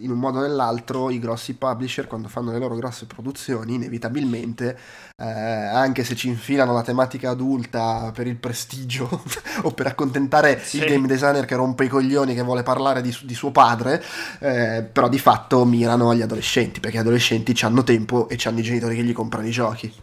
[0.00, 4.78] in un modo o nell'altro, i grossi publisher, quando fanno le loro grosse produzioni, inevitabilmente,
[5.16, 9.06] eh, anche se ci infilano la tematica adulta per il prestigio
[9.62, 10.78] o per accontentare Sì.
[10.78, 14.02] il game designer che rompe i coglioni, che vuole parlare di, di suo padre,
[14.40, 18.62] eh, però di fatto mirano agli adolescenti, perché gli adolescenti hanno tempo e hanno i
[18.62, 19.94] genitori che gli comprano i giochi.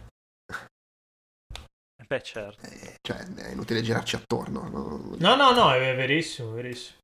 [2.06, 2.64] Beh, certo.
[2.66, 4.68] Eh, cioè, è inutile girarci attorno.
[4.70, 5.16] no?
[5.18, 6.97] No, no, no, è verissimo, verissimo.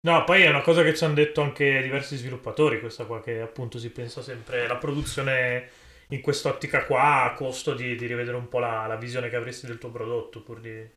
[0.00, 3.40] No, poi è una cosa che ci hanno detto anche diversi sviluppatori, questa qua, che
[3.40, 5.70] appunto si pensa sempre la produzione
[6.10, 9.66] in quest'ottica qua a costo di, di rivedere un po' la, la visione che avresti
[9.66, 10.88] del tuo prodotto, pur di,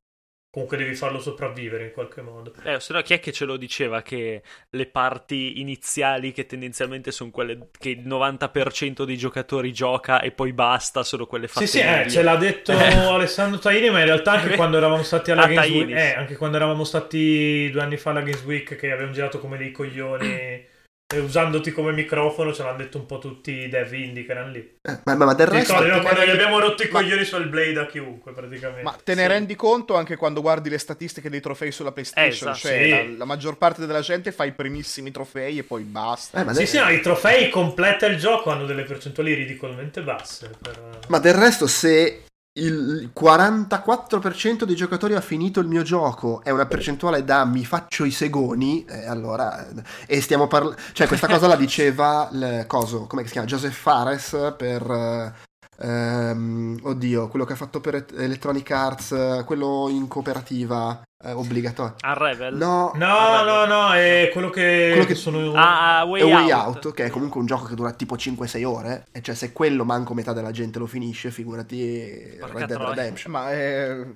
[0.52, 2.54] comunque devi farlo sopravvivere in qualche modo.
[2.66, 7.12] Eh, se no chi è che ce lo diceva che le parti iniziali che tendenzialmente
[7.12, 11.80] sono quelle che il 90% dei giocatori gioca e poi basta, sono quelle fatte Sì,
[11.80, 15.32] sì, eh, ce l'ha detto Alessandro Taini, ma in realtà anche Eh, quando eravamo stati
[15.32, 18.76] alla ah, Games Week, eh, anche quando eravamo stati due anni fa alla Games Week
[18.76, 20.66] che abbiamo girato come dei coglioni
[21.14, 24.51] e usandoti come microfono ce l'hanno detto un po' tutti i dev indie che erano
[24.51, 24.59] lì.
[24.82, 25.74] Eh, ma, ma- ma del Ti resto...
[25.74, 26.01] ricordi, no?
[26.01, 28.84] quando gli abbiamo rotto i Ma- coglioni sul Blade a chiunque praticamente.
[28.84, 29.28] Ma te ne Sì.
[29.28, 32.51] rendi conto anche quando guardi le statistiche dei trofei sulla PlayStation?
[32.51, 32.89] esatto, cioè, sì.
[32.89, 36.41] la, la maggior parte della gente fa i primissimi trofei e poi basta.
[36.41, 40.01] Eh, ma, Sì, del- sì, no, i trofei completa il gioco hanno delle percentuali ridicolmente
[40.01, 40.51] basse.
[40.62, 42.24] per- ma del resto se
[42.54, 48.04] il 44% dei giocatori ha finito il mio gioco è una percentuale da mi faccio
[48.04, 49.68] i segoni, eh, allora...
[50.06, 50.78] E stiamo parlando...
[50.91, 53.47] Cioè questa cosa la diceva il coso, come si chiama?
[53.47, 55.49] Joseph Fares per...
[55.82, 61.96] eh, ehm, oddio, quello che ha fatto per Electronic Arts, quello in cooperativa eh, obbligatorio.
[62.02, 62.56] A Revel?
[62.56, 65.54] No, No, Ah, no, no, è quello che, Quello che- sono...
[65.54, 66.86] Ah, ah, Way, è Way Out.
[66.86, 69.84] Out, che è comunque un gioco che dura tipo 5-6 ore, e cioè se quello
[69.86, 72.82] manco metà della gente lo finisce, figurati Porca Red Dead.
[72.82, 73.32] Redemption.
[73.32, 74.14] Ma eh,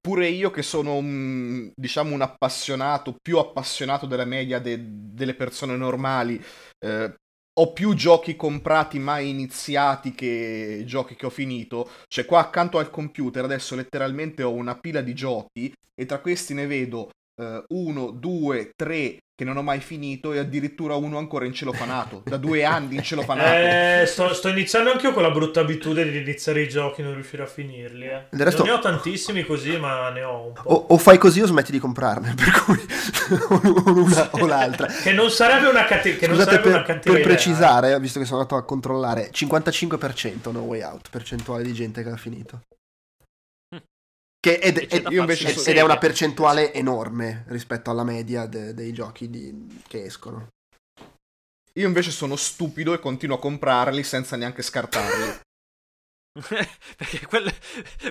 [0.00, 5.76] pure io che sono un, diciamo un appassionato, più appassionato della media de- delle persone
[5.76, 6.42] normali,
[6.84, 7.14] eh,
[7.60, 11.90] ho più giochi comprati mai iniziati che giochi che ho finito.
[12.06, 16.54] Cioè qua accanto al computer adesso letteralmente ho una pila di giochi e tra questi
[16.54, 17.10] ne vedo
[17.68, 22.22] uno, due, tre che non ho mai finito e addirittura uno ancora in celofanato.
[22.24, 23.46] Da due anni in celofanato.
[24.00, 27.04] Eh, sto, sto iniziando anche io con la brutta abitudine di iniziare i giochi e
[27.04, 28.06] non riuscire a finirli.
[28.06, 28.26] Eh.
[28.30, 30.62] Resto- Non ne ho tantissimi così, ma ne ho un po'.
[30.64, 32.78] O, o fai così o smetti di comprarne, per cui
[33.48, 34.86] o una o l'altra.
[34.88, 37.24] Che non sarebbe una, cate- che Scusate sarebbe una per, per idea.
[37.24, 42.10] precisare, visto che sono andato a controllare, 55% No Way Out, percentuale di gente che
[42.10, 42.62] ha finito.
[44.40, 49.28] Che ed, ed- ed- ed è una percentuale enorme rispetto alla media de- dei giochi
[49.28, 50.48] di- che escono.
[51.74, 55.40] Io invece sono stupido e continuo a comprarli senza neanche scartarli.
[56.96, 57.52] Perché quel...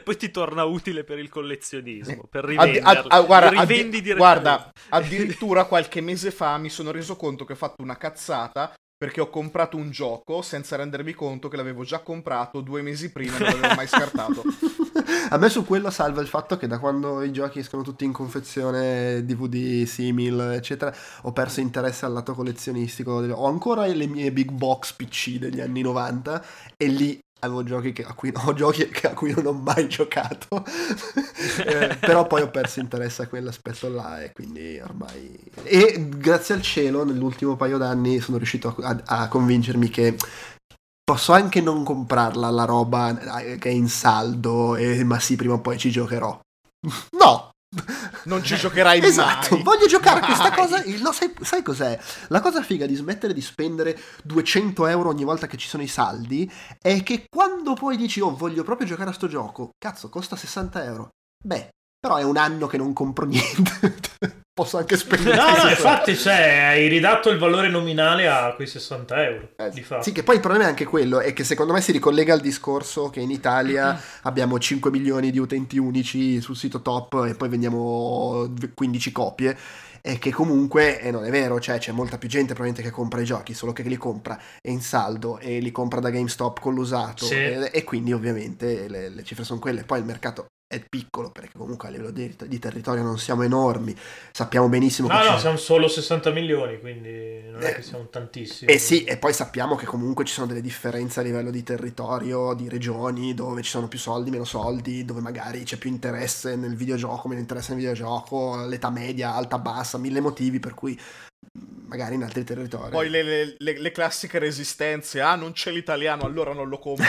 [0.03, 2.79] poi ti torna utile per il collezionismo, per rivenderli.
[2.85, 7.57] ad- ah, guarda, addi- guarda, addirittura qualche mese fa mi sono reso conto che ho
[7.57, 12.61] fatto una cazzata perché ho comprato un gioco senza rendermi conto che l'avevo già comprato
[12.61, 14.43] due mesi prima e non l'avevo mai scartato.
[15.29, 18.11] A me su quello salva il fatto che da quando i giochi escono tutti in
[18.13, 23.11] confezione, DVD, simil, eccetera, ho perso interesse al lato collezionistico.
[23.11, 26.43] Ho ancora le mie big box PC degli anni 90
[26.77, 29.87] e lì avevo giochi che- a cui, ho giochi che- a cui non ho mai
[29.89, 30.63] giocato.
[31.67, 35.37] Eh, però poi ho perso interesse a quell'aspetto là e quindi ormai...
[35.63, 40.15] E grazie al cielo nell'ultimo paio d'anni sono riuscito a- a- a convincermi che
[41.09, 45.53] posso anche non comprarla la roba eh, che è in saldo, e, ma sì, prima
[45.53, 46.37] o poi ci giocherò.
[47.17, 47.49] No!
[48.25, 49.63] Non ci giocherai Esatto, mai.
[49.63, 50.55] voglio giocare a questa Mai.
[50.57, 50.83] cosa.
[51.01, 51.97] no, sai, sai cos'è?
[52.27, 55.87] La cosa figa di smettere di spendere 200 euro ogni volta che ci sono i
[55.87, 56.49] saldi
[56.81, 60.83] è che quando poi dici, oh, voglio proprio giocare a sto gioco, cazzo, costa 60
[60.83, 61.09] euro.
[61.43, 64.41] Beh, però è un anno che non compro niente.
[64.57, 65.35] Posso anche spendere.
[65.35, 69.49] No, no, 60 infatti, cioè, hai ridatto il valore nominale a quei 60 euro.
[69.55, 70.01] Eh, di fatto.
[70.01, 72.39] Sì, che poi il problema è anche quello, è che secondo me si ricollega al
[72.39, 77.49] discorso che in Italia abbiamo 5 milioni di utenti unici sul sito top e poi
[77.49, 79.55] vendiamo 15 copie.
[80.01, 83.21] E che comunque eh, non è vero, cioè c'è molta più gente probabilmente che compra
[83.21, 87.25] i giochi, solo che li compra in saldo e li compra da GameStop con l'usato
[87.25, 87.35] Sì.
[87.35, 89.83] e, e quindi ovviamente le, le cifre sono quelle.
[89.83, 93.95] Poi il mercato è piccolo perché comunque a livello di, di territorio non siamo enormi,
[94.31, 97.81] sappiamo benissimo No, che no, ci- siamo solo 60 milioni, quindi non è Eh, che
[97.81, 98.73] siamo tantissimi.
[98.73, 102.53] eh sì, e poi sappiamo che comunque ci sono delle differenze a livello di territorio,
[102.53, 106.75] di regioni, dove ci sono più soldi, meno soldi, dove magari c'è più interesse nel
[106.75, 110.99] videogioco, meno interesse nel videogioco, l'età media, alta, bassa, mille motivi per cui
[111.87, 112.91] magari in altri territori.
[112.91, 117.05] Poi le, le- le- le classiche resistenze, ah non c'è l'italiano, allora non lo compro.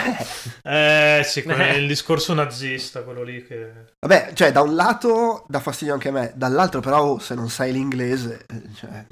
[0.63, 1.77] Eh sì, quello è Eh.
[1.77, 3.71] il discorso nazista, quello lì che...
[3.99, 7.49] Vabbè, cioè da un lato dà fastidio anche a me, dall'altro però oh, se non
[7.49, 8.45] sai l'inglese...
[8.47, 9.05] eh, Cioè...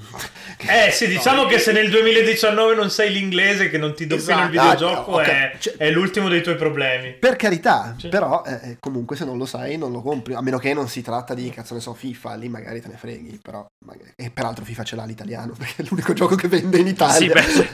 [0.88, 4.50] Eh sì, diciamo che se nel 2019 non sai l'inglese, che non ti domina il
[4.50, 4.50] Esatto.
[4.50, 5.28] videogioco, Ah, ok.
[5.28, 7.14] è, Cioè- è l'ultimo dei tuoi problemi.
[7.14, 8.08] Per carità, Sì.
[8.10, 11.02] però eh, comunque se non lo sai non lo compri, a meno che non si
[11.02, 13.66] tratta di, cazzo ne so, FIFA, lì magari te ne freghi, però...
[13.86, 17.42] magari- E peraltro FIFA ce l'ha l'italiano, perché è l'unico gioco che vende in Italia.
[17.42, 17.60] Sì,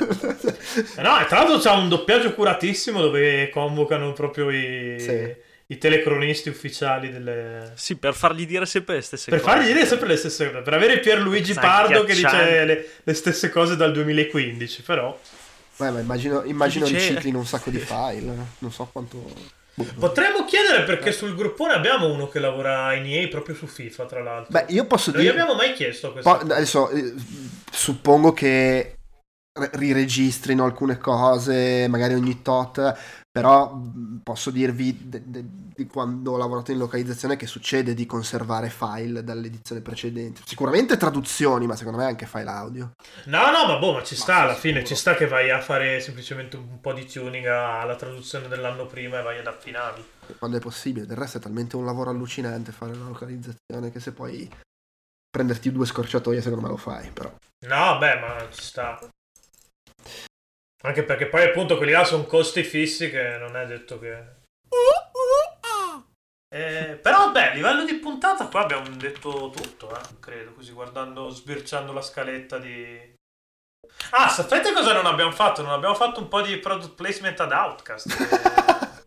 [0.97, 5.33] Eh No, e tra l'altro c'ha un doppiaggio curatissimo dove convocano proprio i, Sì.
[5.67, 7.73] i telecronisti ufficiali delle...
[7.75, 9.51] Sì, per fargli dire sempre le stesse Per cose.
[9.51, 13.49] fargli dire sempre le stesse cose, per avere Pierluigi Pardo che dice le, le stesse
[13.49, 15.17] cose dal 2015, però...
[15.77, 19.61] Beh, ma immagino, immagino Dice- riciclino un sacco di file, non so quanto...
[19.99, 24.21] Potremmo chiedere perché sul gruppone abbiamo uno che lavora in EA proprio su FIFA, tra
[24.21, 24.51] l'altro.
[24.51, 25.33] Beh, io posso Non gli dire...
[25.41, 26.29] abbiamo mai chiesto questo.
[26.29, 27.13] Po- adesso eh,
[27.71, 28.97] suppongo che
[29.59, 33.81] re- riregistrino alcune cose, magari ogni tot, però
[34.21, 35.43] posso dirvi de- de-
[35.75, 40.41] di quando ho lavorato in localizzazione che succede di conservare file dall'edizione precedente.
[40.45, 42.91] Sicuramente traduzioni, ma secondo me anche file audio.
[43.25, 44.85] No, no, ma boh, ma ci sta sì, alla fine, sicuro.
[44.85, 49.17] ci sta che vai a fare semplicemente un po' di tuning alla traduzione dell'anno prima
[49.17, 50.05] e vai ad affinarli.
[50.37, 54.13] Quando è possibile, del resto è talmente un lavoro allucinante fare la localizzazione che se
[54.13, 54.47] poi
[55.31, 57.33] prenderti due scorciatoie secondo me lo fai, però.
[57.65, 58.99] No, beh, ma ci sta.
[60.85, 64.41] Anche perché poi appunto quelli là sono costi fissi che non è detto che...
[66.53, 71.29] Eh, però beh, a livello di puntata qua abbiamo detto tutto, eh, credo, così guardando,
[71.29, 73.15] sbirciando la scaletta di...
[74.11, 75.63] Ah, sapete cosa non abbiamo fatto?
[75.63, 78.91] Non abbiamo fatto un po' di product placement ad Outcast.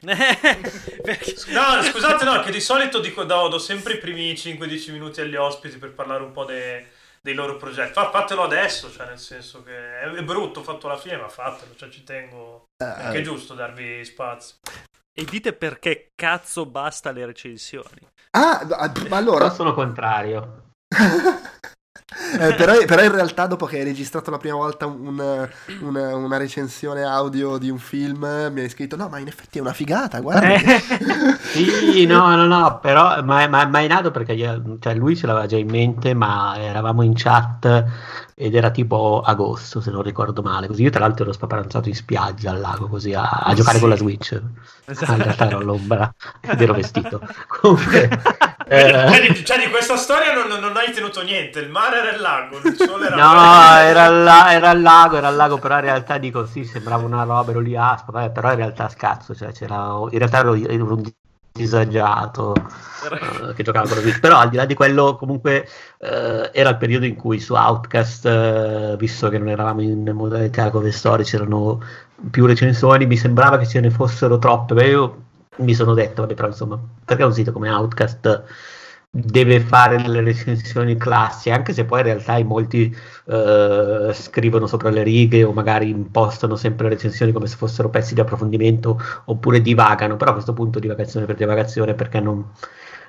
[0.00, 5.34] No, scusate, no, che di solito dico, do, do sempre i primi 5-10 minuti agli
[5.34, 6.86] ospiti per parlare un po' de-
[7.28, 7.92] dei loro progetti.
[7.92, 11.74] Fa- fatelo adesso, cioè nel senso che è, è brutto fatto alla fine, ma fatelo,
[11.76, 12.64] cioè ci tengo.
[12.76, 14.56] È anche Eh, giusto darvi spazio.
[15.12, 18.06] E dite perché cazzo basta le recensioni.
[18.30, 19.44] ah, ah, ma allora...
[19.44, 20.70] Però sono contrario.
[22.10, 25.46] Eh, però, però in realtà dopo che hai registrato la prima volta un-
[25.82, 29.60] una, una recensione audio di un film mi hai scritto no ma in effetti è
[29.60, 30.80] una figata guarda Eh,
[31.38, 35.26] sì, no, no, no, però ma, ma, ma è nato perché io- cioè, lui ce
[35.26, 37.84] l'aveva già in mente, ma eravamo in chat
[38.34, 40.66] ed era tipo agosto, se non ricordo male.
[40.68, 43.80] Così io tra l'altro ero spaparanzato in spiaggia al lago così a, a giocare Sì.
[43.80, 44.40] con la Switch.
[45.06, 47.20] Ah, in realtà ero all'ombra ed ero vestito.
[47.48, 48.08] Comunque,
[48.68, 51.60] eh, Cioè, di, questa storia non, non- hai tenuto niente.
[51.60, 53.16] Il mare era il lago, il sole era.
[53.16, 56.64] No, era, al la- era al lago, era al lago, però in realtà dico sì,
[56.64, 60.54] sembrava una roba, ero lì vabbè, però in realtà scazzo, cioè c'era, in realtà ero,
[60.54, 61.02] ero un
[61.52, 62.54] disagiato
[63.10, 65.66] eh, che giocava con Switch, però al di là di quello comunque
[65.98, 70.70] eh, era il periodo in cui su Outcast, eh, visto che non eravamo in modalità
[70.70, 71.80] come story, c'erano
[72.30, 75.22] più recensioni, mi sembrava che ce ne fossero troppe, beh, io
[75.58, 78.44] mi sono detto, vabbè, però insomma, perché un sito come Outcast
[79.10, 82.94] deve fare delle recensioni classiche, anche se poi in realtà in molti
[83.26, 88.14] eh, scrivono sopra le righe o magari impostano sempre le recensioni come se fossero pezzi
[88.14, 92.44] di approfondimento oppure divagano, però a questo punto divagazione per divagazione perché non,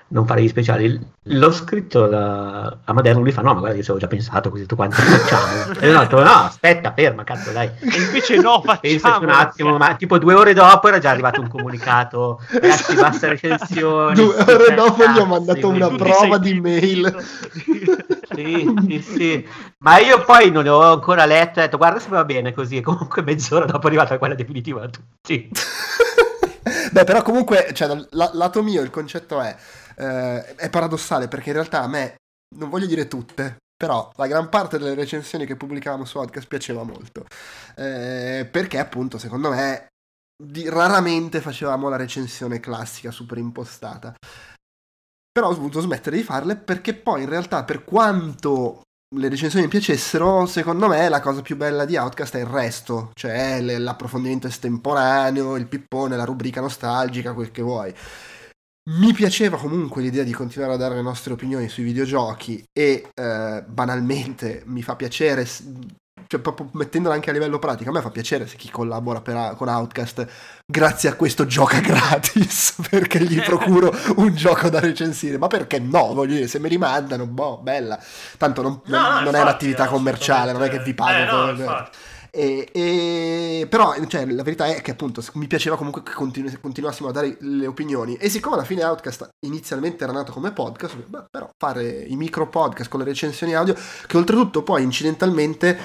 [0.10, 1.00] non fare gli speciali.
[1.24, 4.66] L'ho scritto da Amadeo, lui fa no, ma guarda io ci avevo già pensato così
[4.66, 5.74] tu quanto facciamo.
[5.80, 7.70] e detto no, aspetta, ferma, cazzo dai.
[7.80, 11.48] E invece no, facciamo un attimo, ma tipo due ore dopo era già arrivato un
[11.48, 14.16] comunicato, ragazzi, basta recensioni.
[14.16, 17.16] due ore dopo gli ho mandato una prova di mail
[18.32, 19.48] Sì, sì, sì.
[19.80, 22.82] Ma io poi non ho ancora letto, ho detto guarda se va bene così, e
[22.82, 25.50] comunque mezz'ora dopo è arrivata quella definitiva a tutti.
[26.92, 29.56] Beh, però comunque, cioè, dal la- lato mio il concetto è,
[30.00, 32.16] eh, è paradossale perché in realtà a me,
[32.56, 36.84] non voglio dire tutte, però la gran parte delle recensioni che pubblicavamo su Podcast piaceva
[36.84, 37.26] molto.
[37.76, 39.88] Eh, perché appunto, secondo me,
[40.42, 44.14] di- raramente facevamo la recensione classica super impostata.
[45.32, 48.82] Però ho dovuto smettere di farle perché poi in realtà per quanto
[49.16, 53.12] le recensioni mi piacessero, secondo me la cosa più bella di Outcast è il resto,
[53.14, 57.94] cioè l'approfondimento estemporaneo, il pippone, la rubrica nostalgica, quel che vuoi.
[58.92, 63.64] Mi piaceva comunque l'idea di continuare a dare le nostre opinioni sui videogiochi e eh,
[63.68, 68.48] banalmente mi fa piacere, cioè proprio mettendola anche a livello pratico, a me fa piacere
[68.48, 70.26] se chi collabora per- con Outcast
[70.66, 76.14] grazie a questo gioca gratis perché gli procuro un gioco da recensire, ma perché no?
[76.16, 78.02] Voglio dire, se mi rimandano, boh, bella.
[78.38, 80.94] Tanto non, No, non- no, non è infatti, un'attività no, commerciale, non è che vi
[80.96, 81.50] pago.
[81.52, 81.88] Eh, no.
[82.32, 87.10] E, e- però cioè, la verità è che appunto mi piaceva comunque che continu- continuassimo
[87.10, 88.16] a dare le opinioni.
[88.16, 92.48] E siccome alla fine Outcast inizialmente era nato come podcast beh, però fare i micro
[92.48, 93.76] podcast con le recensioni audio
[94.08, 95.78] che oltretutto poi incidentalmente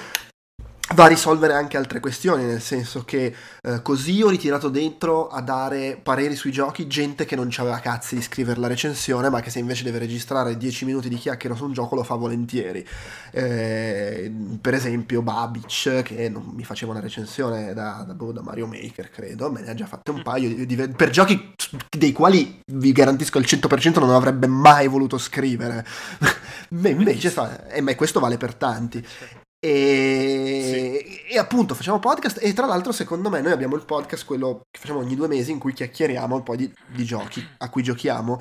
[0.93, 3.33] va a risolvere anche altre questioni, nel senso che
[3.63, 8.15] eh, così ho ritirato dentro a dare pareri sui giochi gente che non aveva cazzi
[8.15, 11.65] di scrivere la recensione, ma che se invece deve registrare 10 minuti di chiacchiera su
[11.65, 12.85] un gioco lo fa volentieri.
[13.31, 14.31] Eh,
[14.61, 19.09] per esempio Babic, che non mi faceva una recensione da, da- boh, da Mario Maker,
[19.09, 21.53] credo, me ne ha già fatte un paio di- di- per giochi
[21.89, 25.83] dei quali vi garantisco al 100% non avrebbe mai voluto scrivere.
[26.69, 27.33] Beh, invece
[27.69, 29.05] e ma questo vale per tanti.
[29.59, 34.61] E, e appunto facciamo podcast e tra l'altro secondo me noi abbiamo il podcast quello
[34.69, 37.83] che facciamo ogni due mesi in cui chiacchieriamo un po' di, di giochi a cui
[37.83, 38.39] giochiamo.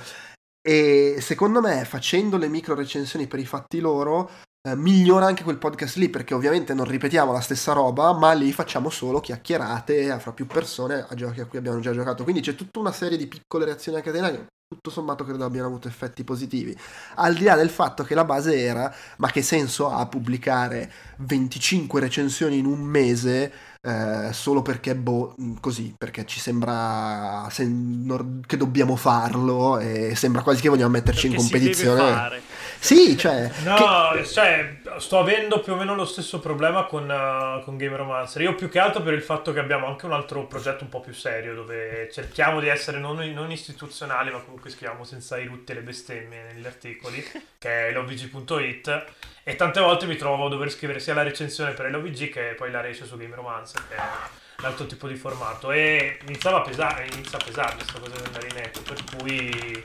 [0.67, 4.31] E secondo me facendo le micro recensioni per i fatti loro
[4.67, 8.51] eh, migliora anche quel podcast lì, perché ovviamente non ripetiamo la stessa roba, ma lì
[8.51, 12.23] facciamo solo chiacchierate fra più persone a giochi a cui abbiamo già giocato.
[12.25, 15.69] Quindi c'è tutta una serie di piccole reazioni a catena che tutto sommato credo abbiano
[15.69, 16.77] avuto effetti positivi.
[17.17, 22.01] Al di là del fatto che la base era, ma che senso ha pubblicare 25
[22.01, 23.53] recensioni in un mese?
[23.81, 30.63] Eh, solo perché boh, così, perché ci sembra sem- che dobbiamo farlo e sembra quasi
[30.63, 32.43] che vogliamo metterci Perché in competizione.
[32.85, 37.65] Sì, cioè, No, che- cioè, sto avendo più o meno lo stesso problema con, uh,
[37.65, 38.43] con Game Romancer.
[38.43, 41.01] Io più che altro per il fatto che abbiamo anche un altro progetto un po'
[41.01, 45.73] più serio dove cerchiamo di essere non, non istituzionali, ma comunque scriviamo senza i rutti
[45.73, 47.27] e le bestemmie negli articoli,
[47.59, 49.05] che è l'ovg.it.
[49.45, 52.71] E tante volte mi trovo a dover scrivere sia la recensione per l'OVG che poi
[52.71, 54.01] la race su Game Romancer, che è
[54.59, 55.73] l'altro tipo di formato.
[55.73, 59.83] E iniziava a pesare, inizia a pesare questa cosa del marinetto, per cui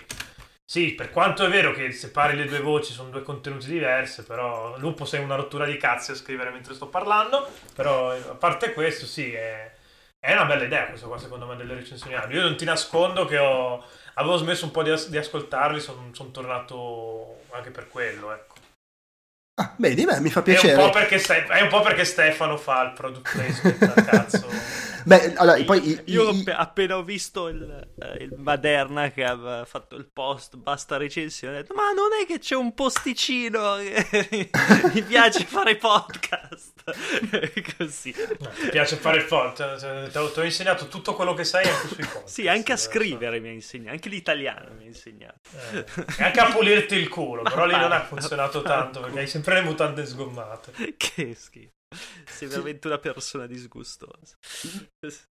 [0.71, 4.77] sì, per quanto è vero che separi le due voci sono due contenuti diversi, però
[4.77, 9.07] Lupo sei una rottura di cazzi a scrivere mentre sto parlando, però a parte questo
[9.07, 9.71] sì, è,
[10.19, 12.13] è una bella idea questa qua secondo me delle recensioni.
[12.35, 16.11] Io non ti nascondo che ho, avevo smesso un po' di, as- di ascoltarli, sono
[16.31, 18.53] tornato anche per quello, ecco.
[19.55, 20.75] ah, beh, mi fa È un, piacere.
[20.75, 24.47] po perché Ste- è un po' perché Stefano fa il product placement, cazzo.
[25.05, 29.23] Beh, allora, poi i- Io i- app- appena ho visto il, eh, il Maderna che
[29.23, 33.75] aveva fatto il post, basta recensione, ho detto, ma non è che c'è un posticino
[33.77, 34.49] che
[34.93, 36.67] mi piace fare podcast.
[37.77, 38.13] Così.
[38.39, 39.25] No, ti piace fare il
[40.09, 42.27] ti ho, ti ho insegnato tutto quello che sai anche sui podcast.
[42.27, 45.39] Sì, anche a scrivere mi ha insegnato, anche l'italiano mi ha insegnato.
[45.73, 45.85] Eh,
[46.17, 49.55] e anche a pulirti il culo, però lì non ha funzionato tanto perché hai sempre
[49.55, 50.95] le mutande sgommate.
[50.97, 51.77] Che schifo.
[52.25, 54.35] Sei veramente una persona disgustosa.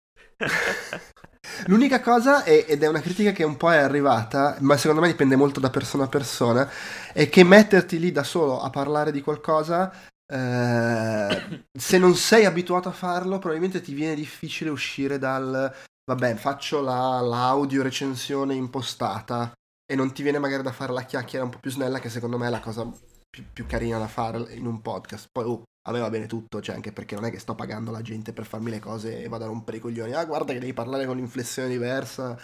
[1.66, 5.09] L'unica cosa, è- ed è una critica che un po' è arrivata, ma secondo me
[5.09, 6.70] dipende molto da persona a persona,
[7.12, 9.92] è che metterti lì da solo a parlare di qualcosa,
[10.26, 15.74] eh, se non sei abituato a farlo, probabilmente ti viene difficile uscire dal,
[16.05, 19.53] vabbè, faccio la, l'audio recensione impostata
[19.84, 22.38] e non ti viene magari da fare la chiacchiera un po' più snella, che secondo
[22.38, 22.88] me è la cosa
[23.33, 25.28] più, più carina da fare in un podcast.
[25.33, 27.91] Poi, oh, a me va bene tutto, cioè anche perché non è che sto pagando
[27.91, 30.12] la gente per farmi le cose e vado a rompere i coglioni.
[30.12, 32.39] Ah, guarda che devi parlare con l'inflessione diversa.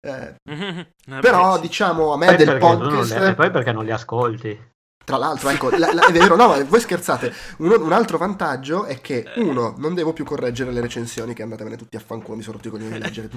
[0.00, 0.34] Eh,
[1.20, 3.16] però, diciamo, a me Poi del podcast...
[3.16, 4.72] le- poi perché non li ascolti?
[5.04, 7.32] Tra l'altro, ecco, la- la- è vero, no, ma voi scherzate.
[7.58, 11.76] Uno- un altro vantaggio è che, uno, non devo più correggere le recensioni, che andatevene
[11.76, 13.28] tutti a fanculo, mi sono rotto i coglioni di leggere.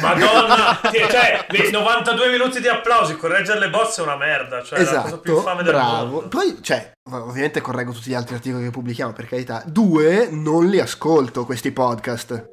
[0.00, 4.84] Madonna, cioè, dei 92 minuti di applausi, correggere le bozze è una merda, cioè è
[4.84, 6.06] la cosa più esatto, infame del bravo.
[6.10, 6.28] mondo.
[6.28, 9.62] Poi, cioè, ov- ovviamente correggo tutti gli altri articoli che pubblichiamo, per carità.
[9.66, 12.48] Due, non li ascolto questi podcast.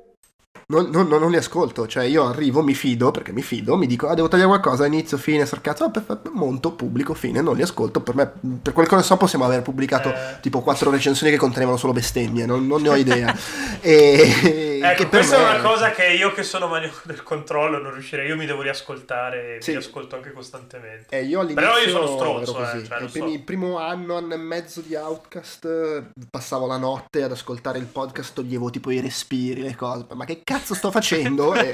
[0.72, 4.08] Non, non- non li ascolto, cioè io arrivo, mi fido, perché mi fido, mi dico,
[4.08, 8.02] ah, devo tagliare qualcosa, inizio, fine, sarcazzo, ah, perfetto, monto, pubblico, fine, non li ascolto,
[8.02, 10.38] per me, per quel che ne so, possiamo aver pubblicato Eh.
[10.42, 12.96] tipo quattro recensioni che contenevano solo bestemmie, non, non ne ho
[13.26, 13.36] idea.
[13.82, 17.24] e, Ecco, che per questa me- è una cosa che io che sono maniaco del
[17.24, 19.72] controllo non riuscirei, io mi devo riascoltare Sì.
[19.72, 21.18] mi ascolto anche costantemente.
[21.18, 23.26] Eh, io Però io sono stronzo, eh, cioè, so.
[23.26, 28.34] Il primo anno, anno e mezzo di Outcast passavo la notte ad ascoltare il podcast,
[28.36, 30.06] toglievo tipo i respiri, le cose.
[30.14, 31.54] Ma che cazzo sto facendo?
[31.60, 31.70] E-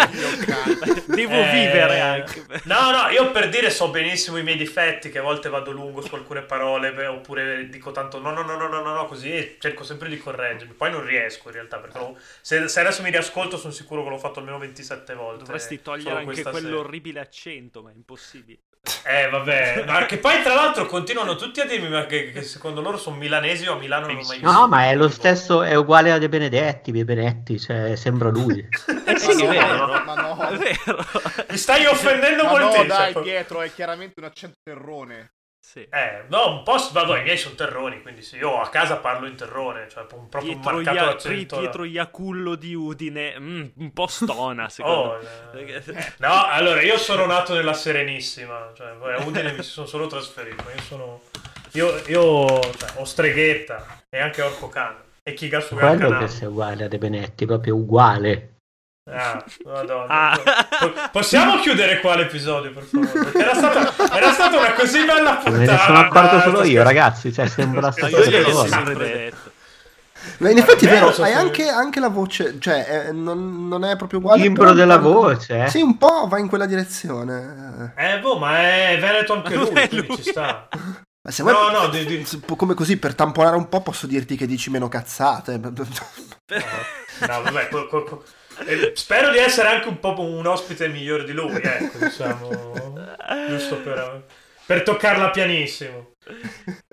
[1.08, 2.46] Devo Eh, vivere anche.
[2.64, 6.02] No, no, io per dire so benissimo i miei difetti, che a volte vado lungo
[6.02, 9.32] su alcune parole, beh, oppure dico tanto no, no, no, no, no, no, no, così
[9.32, 10.74] e cerco sempre di correggermi.
[10.74, 14.10] Poi non riesco in realtà, perché lo- se, se adesso mi riascolto sono sicuro che
[14.10, 15.44] l'ho fatto almeno 27 volte.
[15.46, 18.60] Dovresti togliere anche quell'orribile accento, ma è impossibile.
[19.04, 22.82] Eh, vabbè, ma che poi tra l'altro continuano tutti a dirmi ma che, che secondo
[22.82, 24.52] loro sono milanesi o a Milano non ho mai visto.
[24.52, 28.68] No, ma è lo stesso, è uguale a De Benedetti, De Benedetti, cioè sembra lui.
[29.08, 30.04] Eh sì, è vero.
[30.04, 31.06] Ma no, È vero.
[31.50, 32.88] Mi stai offendendo ma no moltissimo.
[32.88, 35.30] dai Pietro, è chiaramente un accento terrone.
[35.68, 35.80] Sì.
[35.89, 39.28] Eh, no, un po', vabbè, i miei sono terroni, quindi sì, io a casa parlo
[39.28, 41.57] in terrone, cioè un, proprio un Pietro, marcato Ia- accento.
[41.59, 45.20] Pietro Iacullo di Udine, mm, un po' stona secondo Oh,
[45.53, 45.61] me.
[45.66, 45.84] eh.
[46.20, 50.63] No, allora io sono nato nella Serenissima, cioè a Udine mi sono solo trasferito.
[50.74, 51.22] Io sono.
[51.74, 56.30] Io, io cioè, ho Streghetta e anche Orco Can e Kigatsu Quello che Gankanami.
[56.30, 58.55] sei uguale a De Benedetti, proprio uguale.
[59.08, 60.08] Ah, madonna.
[60.08, 60.39] Ah.
[60.80, 63.32] Po- Possiamo chiudere qua l'episodio, per favore?
[63.39, 65.51] Era stata, era stata una così bella puntata.
[65.58, 69.36] Me ne sono accorto solo io, ragazzi, cioè sembra stessa io.
[70.39, 73.95] Ma in effetti è vero, hai anche, anche la voce, cioè eh, non, non è
[73.95, 74.41] proprio uguale.
[74.41, 75.70] Timbro però della voce, eh?
[75.70, 77.93] Sì, un po' va in quella direzione.
[77.95, 80.16] Eh, boh, ma è Veneto anche lui, è quindi lui.
[80.18, 80.68] ci sta.
[81.22, 82.28] Ma se vuoi, No, no, di- di-
[82.58, 85.60] come così per tamponare un po' posso dirti che dici meno cazzate.
[87.20, 88.24] No, vabbè, co- co- co-
[88.93, 92.93] spero di essere anche un po' un ospite migliore di lui, ecco, diciamo,
[93.49, 94.26] giusto per,
[94.66, 96.14] per toccarla pianissimo.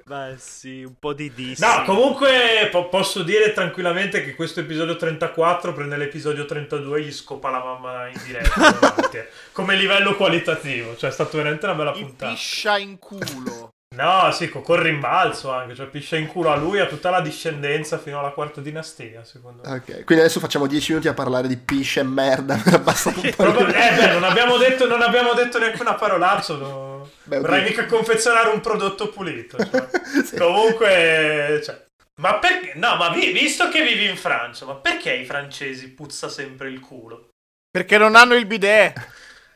[0.05, 1.63] Beh, sì, un po' di dissi.
[1.63, 7.13] No, comunque po- posso dire tranquillamente che questo episodio 34 prende l'episodio 32 e gli
[7.13, 9.09] scopa la mamma in diretta.
[9.13, 9.29] eh.
[9.53, 12.33] Come livello qualitativo, cioè è stata veramente una bella puntata.
[12.33, 13.71] piscia in culo.
[13.95, 17.11] No, sì, co- col rimbalzo anche, cioè piscia in culo a lui e a tutta
[17.11, 19.75] la discendenza fino alla quarta dinastia, secondo me.
[19.77, 23.31] Ok, quindi adesso facciamo 10 minuti a parlare di pisce e merda per abbassare un
[23.37, 26.55] po' Probab- eh, beh, non abbiamo detto, non abbiamo detto neanche una parolaccia.
[26.57, 27.11] No.
[27.25, 27.41] Beh.
[27.41, 29.57] Vorrei mica confezionare un prodotto pulito.
[29.59, 29.89] cioè.
[30.25, 30.37] Sì.
[30.37, 31.85] Comunque, cioè,
[32.21, 32.73] ma perché?
[32.77, 36.81] No, ma vi- visto che vivi in Francia, ma perché i francesi puzza sempre il
[36.81, 37.29] culo?
[37.71, 38.93] Perché non hanno il bidet.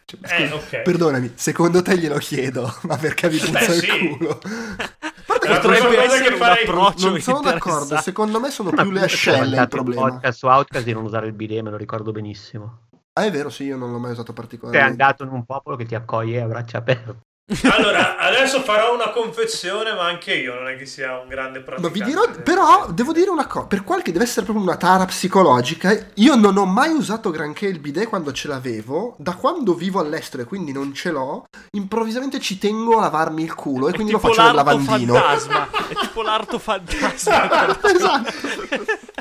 [0.09, 0.83] Cioè, Eh, scusa, ok.
[0.83, 4.09] Perdonami, secondo te glielo chiedo, ma perché vi puzza Beh, il sì.
[4.17, 4.41] culo?
[4.41, 6.63] È la Potrebbe essere che un farei.
[6.65, 10.03] approccio Non sono d'accordo, secondo me sono Ma più le ascelle il problema.
[10.11, 12.85] podcast su Outcast di non usare il bidet, me lo ricordo benissimo.
[13.15, 14.89] Ah, è vero, sì, io non l'ho mai usato Sei particolarmente.
[15.03, 17.26] andato in un popolo che ti accoglie a braccia aperte.
[17.71, 21.65] Allora, adesso farò una confessione, ma anche io non è che sia un grande Ma
[21.65, 21.99] praticante.
[21.99, 25.97] vi dirò, però devo dire una cosa, per qualche deve essere proprio una tara psicologica,
[26.15, 30.43] io non ho mai usato granché il bidet quando ce l'avevo, da quando vivo all'estero
[30.43, 31.45] e quindi non ce l'ho,
[31.77, 34.71] improvvisamente ci tengo a lavarmi il culo e È quindi lo tipo faccio nel l'arto
[34.81, 35.15] lavandino.
[35.15, 35.69] fantasma.
[35.89, 37.79] È tipo l'arto fantasma.
[37.95, 38.85] esatto.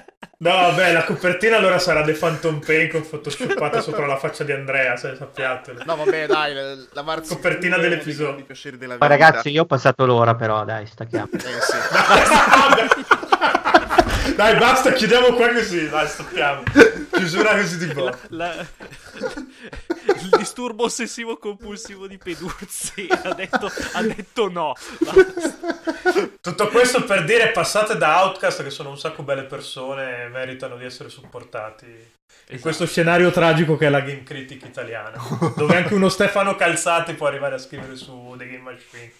[0.46, 4.52] No, vabbè, la copertina allora sarà The Phantom Pain con photoshoppata sopra la faccia di
[4.52, 5.82] Andrea, se sappiatelo.
[5.86, 8.46] No, vabbè, dai, la- il Copertina dell'episodio.
[8.46, 11.30] piaceri della Ma ragazzi, io ho passato l'ora però, dai, stacchiamo.
[11.34, 11.78] Eh, sì.
[14.36, 15.88] Dai, basta, chiudiamo qua così.
[15.90, 16.64] Dai, stoppiamo.
[17.12, 18.12] Chiusura così di boh.
[18.30, 18.54] La-
[20.26, 24.74] il disturbo ossessivo compulsivo di Peduzzi ha detto, ha detto no.
[25.00, 25.74] Basta.
[26.42, 30.78] Tutto questo per dire passate da Outcast che sono un sacco belle persone e meritano
[30.78, 32.14] di essere supportati
[32.50, 35.18] in questo scenario tragico che è la Game Critic italiana,
[35.56, 39.12] dove anche uno Stefano Calzati può arrivare a scrivere su The Game Machine.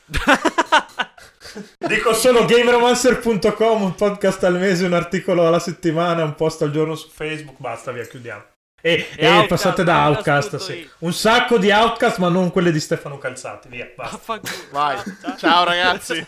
[1.88, 6.96] Dico solo gameromancer.com, un podcast al mese, un articolo alla settimana, un post al giorno
[6.96, 8.44] su Facebook, basta, via, chiudiamo.
[8.86, 10.88] E, E e Outcast, passate da Outcast, sì.
[11.00, 14.40] un sacco di Outcast, ma non quelle di Stefano Calzati, via, basta.
[14.70, 14.96] Vai.
[15.40, 16.24] Ciao, ragazzi.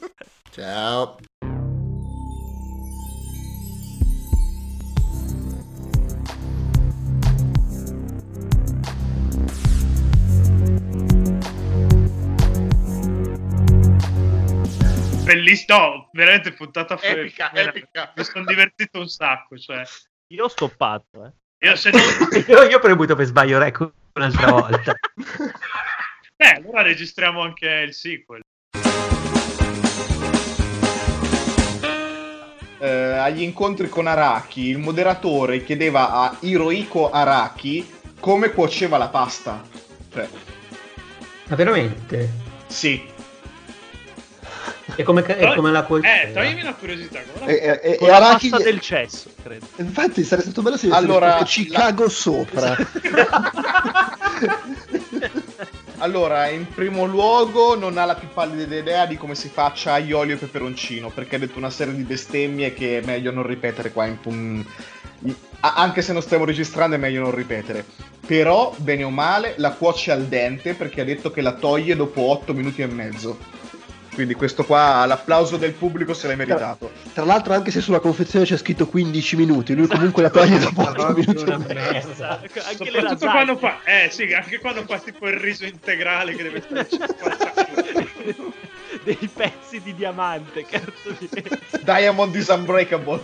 [0.50, 1.18] Ciao.
[15.24, 17.20] Bellissimo, no, veramente puntata fuori.
[17.20, 17.80] Epica, veramente.
[17.80, 18.12] epica.
[18.16, 19.82] Mi sono divertito un sacco, cioè.
[20.28, 21.32] Io ho stoppato, eh.
[21.60, 22.00] Io se non...
[22.46, 24.94] Io, io ho premuto per sbaglio record un'altra volta.
[26.36, 28.40] Beh, allora registriamo anche il sequel.
[32.80, 39.60] Eh, agli incontri con Araki, il moderatore chiedeva a Hirohiko Araki come cuoceva la pasta.
[40.12, 40.28] Cioè,
[41.48, 42.30] Ma veramente?
[42.68, 43.16] sì.
[44.98, 46.22] E come, e come la cuocina?
[46.22, 47.20] Eh, toglimi una curiosità.
[47.32, 47.52] Come la...
[47.52, 48.48] E, e- e- Con e la Araki...
[48.48, 49.66] pasta del cesso, credo.
[49.76, 52.76] Infatti sarebbe stato bello se Allora, allora, Chicago sopra.
[56.00, 60.18] Allora, in primo luogo non ha la più pallida idea di come si faccia aglio,
[60.18, 63.90] olio e peperoncino, perché ha detto una serie di bestemmie che è meglio non ripetere
[63.90, 64.64] qua in
[65.60, 67.84] a- Anche se non stiamo registrando è meglio non ripetere.
[68.24, 72.20] Però, bene o male, la cuoce al dente perché ha detto che la toglie dopo
[72.30, 73.36] 8 minuti e mezzo.
[74.18, 76.90] Quindi questo qua, l'applauso del pubblico se l'hai meritato.
[77.14, 80.82] Tra l'altro anche se sulla confezione c'è scritto 15 minuti, lui comunque la toglie dopo
[80.82, 81.40] 8 minuti.
[81.40, 81.72] e Una mezzo.
[81.72, 82.40] merda.
[82.40, 83.32] Anche le lasagne.
[83.32, 83.78] quando fa...
[83.84, 87.54] Eh, sì, anche quando fa tipo il riso integrale che deve stare 50
[89.04, 91.28] Dei pezzi di diamante, cazzo di...
[91.84, 93.20] Diamond is unbreakable.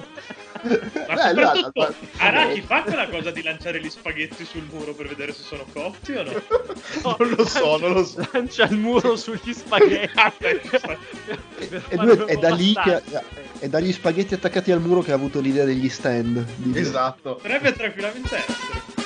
[0.65, 4.95] Ma Beh, soprattutto, no, no, Araki fa quella cosa di lanciare gli spaghetti sul muro
[4.95, 6.33] per vedere se sono cotti o no?
[7.19, 8.27] Non lo so, non lo so.
[8.33, 10.11] Lancia il muro sugli spaghetti.
[10.19, 10.33] Ah.
[11.89, 13.03] E lui è da lì che
[13.59, 16.45] è dagli spaghetti attaccati al muro che ha avuto l'idea degli stand.
[16.57, 17.37] Di- Esatto.
[17.37, 19.03] Potrebbe tranquillamente essere.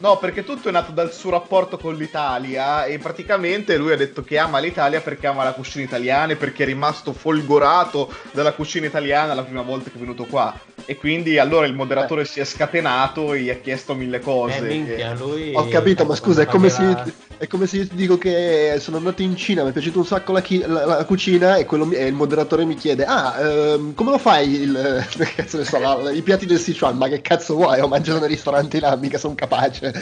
[0.00, 4.22] No, perché tutto è nato dal suo rapporto con l'Italia e praticamente lui ha detto
[4.22, 8.86] che ama l'Italia perché ama la cucina italiana e perché è rimasto folgorato dalla cucina
[8.86, 10.54] italiana la prima volta che è venuto qua.
[10.90, 14.56] E quindi allora il moderatore si è scatenato e gli ha chiesto mille cose.
[14.56, 15.52] Eh, minchia, lui...
[15.54, 16.96] Ho capito, ma scusa, è come, se
[17.36, 20.06] è come se io ti dico che sono andato in Cina, mi è piaciuta un
[20.06, 23.38] sacco la, chi- la- la cucina e, quello mi- e il moderatore mi chiede, ah,
[23.38, 25.04] ehm, come lo fai il,
[25.36, 26.96] cazzo ne so, la- i piatti del Sichuan?
[26.96, 27.80] Ma che cazzo vuoi?
[27.80, 29.92] Ho mangiato nei ristoranti là, mica sono capace.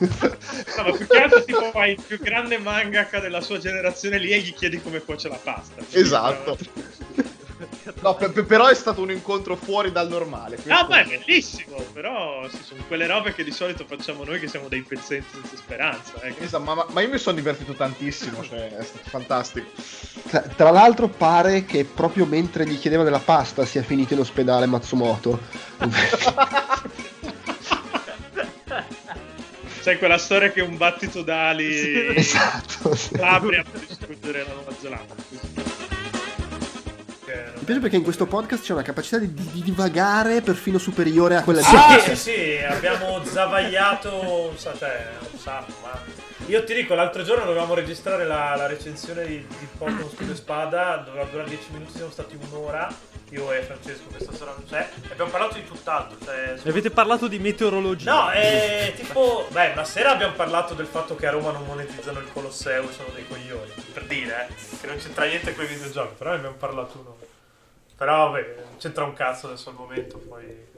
[0.00, 4.30] No, ma più che altro tipo fai il più grande mangaka della sua generazione lì
[4.30, 5.82] e gli chiedi come cuoce la pasta.
[5.92, 6.56] Esatto.
[8.00, 10.58] No, pe- pe- però è stato un incontro fuori dal normale.
[10.66, 14.68] Ah, beh, bellissimo, però sì, sono quelle robe che di solito facciamo noi che siamo
[14.68, 16.20] dei pezzenti senza speranza.
[16.22, 16.34] Eh.
[16.40, 19.66] Esatto, ma, ma io mi sono divertito tantissimo, cioè è stato fantastico.
[20.28, 24.66] Tra, tra l'altro pare che proprio mentre gli chiedeva della pasta sia finito in ospedale
[24.66, 25.40] Matsumoto.
[29.80, 32.92] Sai quella storia che un battito d'ali esatto.
[32.96, 33.14] sì.
[33.20, 35.14] apre per distruggere la Nuova Zelanda.
[37.66, 41.42] Mi piace perché in questo podcast c'è una capacità di, di divagare perfino superiore a
[41.42, 44.84] quella di Ah, sì, sì, abbiamo zavagliato un sacco,
[45.32, 46.00] un sacco, ma...
[46.46, 50.36] Io ti dico, l'altro giorno dovevamo registrare la, la recensione di, di Pokémon Scudo e
[50.36, 52.88] Spada, doveva durare 10 minuti, siamo stati un'ora,
[53.30, 56.54] io e Francesco che stasera non c'è, e abbiamo parlato di tutt'altro, cioè...
[56.68, 58.14] Avete parlato di meteorologia?
[58.14, 59.48] No, è tipo...
[59.50, 63.08] Beh, una sera abbiamo parlato del fatto che a Roma non monetizzano il Colosseo, sono
[63.12, 66.54] dei coglioni, per dire, eh, che non c'entra niente con i videogiochi, però ne abbiamo
[66.54, 67.34] parlato un'ora.
[67.96, 70.74] Però, vabbè, c'entra un cazzo adesso al momento, poi...